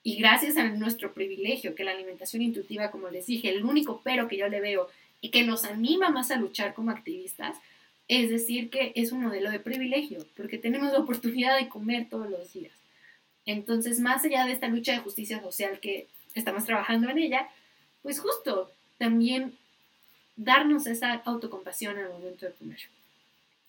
Y 0.03 0.17
gracias 0.17 0.57
a 0.57 0.64
nuestro 0.64 1.14
privilegio, 1.14 1.75
que 1.75 1.85
la 1.85 1.93
alimentación 1.93 2.43
intuitiva, 2.43 2.90
como 2.90 3.09
les 3.09 3.27
dije, 3.27 3.49
el 3.49 3.64
único 3.64 4.03
pero 4.05 4.29
que 4.29 4.37
yo 4.37 4.49
le 4.49 4.61
veo 4.61 4.88
y 5.21 5.31
que 5.31 5.45
nos 5.45 5.64
anima 5.64 6.11
más 6.11 6.31
a 6.31 6.37
luchar 6.37 6.75
como 6.75 6.90
activistas, 6.90 7.57
es 8.09 8.29
decir, 8.29 8.69
que 8.69 8.93
es 8.97 9.12
un 9.12 9.23
modelo 9.23 9.51
de 9.51 9.61
privilegio, 9.61 10.19
porque 10.37 10.59
tenemos 10.59 10.93
la 10.93 10.99
oportunidad 10.99 11.57
de 11.59 11.69
comer 11.69 12.09
todos 12.11 12.29
los 12.29 12.53
días. 12.53 12.73
Entonces, 13.47 14.01
más 14.01 14.25
allá 14.25 14.45
de 14.45 14.53
esta 14.53 14.69
lucha 14.69 14.93
de 14.93 14.99
justicia 14.99 15.40
social 15.40 15.81
que 15.81 16.07
estamos 16.35 16.64
trabajando 16.64 17.09
en 17.09 17.19
ella, 17.19 17.49
pues 18.03 18.21
justo 18.21 18.71
también 18.99 19.57
darnos 20.37 20.87
esa 20.87 21.14
autocompasión 21.25 21.97
al 21.97 22.11
momento 22.11 22.45
de 22.45 22.53
comer. 22.53 22.81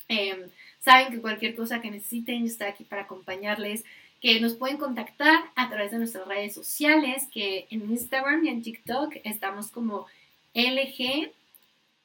Em, 0.07 0.49
saben 0.79 1.11
que 1.11 1.21
cualquier 1.21 1.55
cosa 1.55 1.81
que 1.81 1.91
necesiten, 1.91 2.41
yo 2.41 2.47
estoy 2.47 2.67
aquí 2.67 2.83
para 2.83 3.03
acompañarles, 3.03 3.83
que 4.21 4.39
nos 4.39 4.55
pueden 4.55 4.77
contactar 4.77 5.51
a 5.55 5.69
través 5.69 5.91
de 5.91 5.97
nuestras 5.97 6.27
redes 6.27 6.53
sociales, 6.53 7.27
que 7.33 7.67
en 7.69 7.89
Instagram 7.89 8.45
y 8.45 8.49
en 8.49 8.61
TikTok 8.61 9.15
estamos 9.23 9.71
como 9.71 10.07
LG 10.53 11.31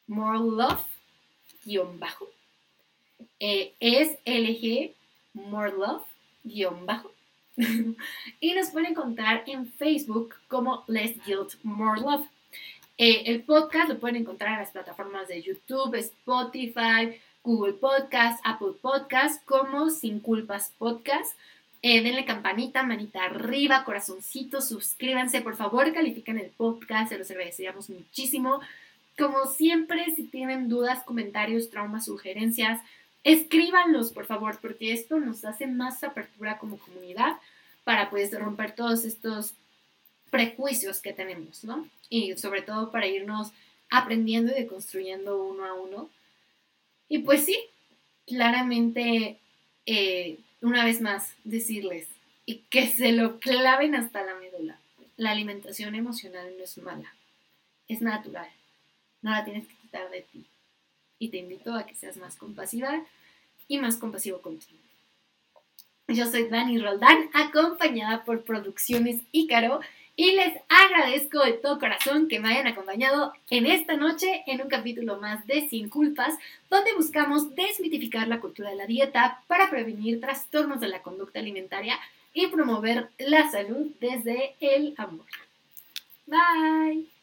Moral 0.07 0.57
Love 0.57 0.87
bajo. 1.99 2.29
Eh, 3.39 3.75
es 3.81 4.19
LG 4.27 4.95
More 5.35 5.73
Love 5.73 6.05
bajo. 6.85 7.13
y 8.41 8.55
nos 8.55 8.71
pueden 8.71 8.93
encontrar 8.93 9.45
en 9.47 9.67
Facebook 9.67 10.35
como 10.49 10.85
Less 10.89 11.17
Guilt 11.25 11.55
More 11.63 12.01
Love. 12.01 12.27
Eh, 12.99 13.23
el 13.27 13.43
podcast 13.45 13.89
lo 13.89 13.99
pueden 13.99 14.17
encontrar 14.17 14.53
en 14.53 14.59
las 14.61 14.73
plataformas 14.73 15.29
de 15.29 15.43
YouTube, 15.43 15.95
Spotify, 15.95 17.19
Google 17.43 17.73
Podcast, 17.75 18.41
Apple 18.45 18.75
Podcast, 18.81 19.45
como 19.47 19.91
Sin 19.91 20.21
Culpas 20.21 20.73
Podcast. 20.79 21.37
Eh, 21.83 22.03
denle 22.03 22.27
campanita, 22.27 22.83
manita 22.83 23.25
arriba, 23.25 23.85
corazoncito, 23.85 24.61
suscríbanse, 24.61 25.41
por 25.41 25.57
favor, 25.57 25.91
califiquen 25.95 26.39
el 26.39 26.51
podcast, 26.51 27.09
se 27.09 27.19
los 27.19 27.31
agradeceríamos 27.31 27.89
muchísimo. 27.89 28.61
Como 29.19 29.47
siempre, 29.47 30.05
si 30.15 30.25
tienen 30.25 30.69
dudas, 30.69 31.03
comentarios, 31.05 31.71
traumas, 31.71 32.05
sugerencias, 32.05 32.83
escríbanlos, 33.25 34.13
por 34.13 34.27
favor, 34.27 34.59
porque 34.61 34.93
esto 34.93 35.19
nos 35.19 35.45
hace 35.47 35.67
más 35.67 36.05
apertura 36.05 36.59
como 36.59 36.79
comunidad 36.79 37.37
para 37.85 38.11
pues 38.11 38.31
romper 38.39 38.75
todos 38.75 39.07
estos 39.07 39.55
prejuicios 40.31 41.01
que 41.01 41.15
tenemos, 41.15 41.65
¿no? 41.65 41.89
Y 42.11 42.37
sobre 42.37 42.61
todo 42.61 42.91
para 42.91 43.07
irnos 43.07 43.53
aprendiendo 43.91 44.53
y 44.53 44.61
deconstruyendo 44.61 45.43
uno 45.43 45.65
a 45.65 45.73
uno 45.73 46.11
y 47.11 47.19
pues 47.19 47.45
sí, 47.45 47.59
claramente, 48.27 49.41
eh, 49.85 50.39
una 50.63 50.85
vez 50.85 51.01
más, 51.01 51.35
decirles 51.43 52.07
y 52.47 52.59
que 52.71 52.87
se 52.87 53.11
lo 53.11 53.41
claven 53.41 53.97
hasta 53.97 54.25
la 54.25 54.37
médula. 54.37 54.79
La 55.17 55.33
alimentación 55.33 55.97
emocional 55.97 56.55
no 56.57 56.63
es 56.63 56.79
mala, 56.79 57.13
es 57.89 58.01
natural. 58.01 58.49
No 59.23 59.33
la 59.33 59.45
tienes 59.45 59.67
que 59.67 59.75
quitar 59.75 60.09
de 60.11 60.23
ti. 60.23 60.47
Y 61.19 61.31
te 61.31 61.39
invito 61.39 61.75
a 61.75 61.85
que 61.85 61.97
seas 61.97 62.17
más 62.17 62.37
compasiva 62.37 63.05
y 63.67 63.79
más 63.79 63.97
compasivo 63.97 64.41
contigo. 64.41 64.79
Yo 66.07 66.31
soy 66.31 66.45
Dani 66.49 66.79
Roldán, 66.79 67.29
acompañada 67.35 68.25
por 68.25 68.45
Producciones 68.45 69.21
Ícaro. 69.33 69.81
Y 70.21 70.33
les 70.33 70.53
agradezco 70.69 71.43
de 71.43 71.55
todo 71.55 71.79
corazón 71.79 72.29
que 72.29 72.41
me 72.41 72.51
hayan 72.51 72.67
acompañado 72.67 73.33
en 73.49 73.65
esta 73.65 73.97
noche 73.97 74.43
en 74.47 74.61
un 74.61 74.69
capítulo 74.69 75.17
más 75.17 75.47
de 75.47 75.67
Sin 75.71 75.89
Culpas, 75.89 76.35
donde 76.69 76.95
buscamos 76.95 77.55
desmitificar 77.55 78.29
la 78.29 78.39
cultura 78.39 78.69
de 78.69 78.77
la 78.77 78.85
dieta 78.85 79.43
para 79.47 79.71
prevenir 79.71 80.21
trastornos 80.21 80.79
de 80.79 80.89
la 80.89 81.01
conducta 81.01 81.39
alimentaria 81.39 81.99
y 82.35 82.49
promover 82.49 83.09
la 83.17 83.51
salud 83.51 83.93
desde 83.99 84.57
el 84.61 84.93
amor. 84.99 85.25
Bye. 86.27 87.20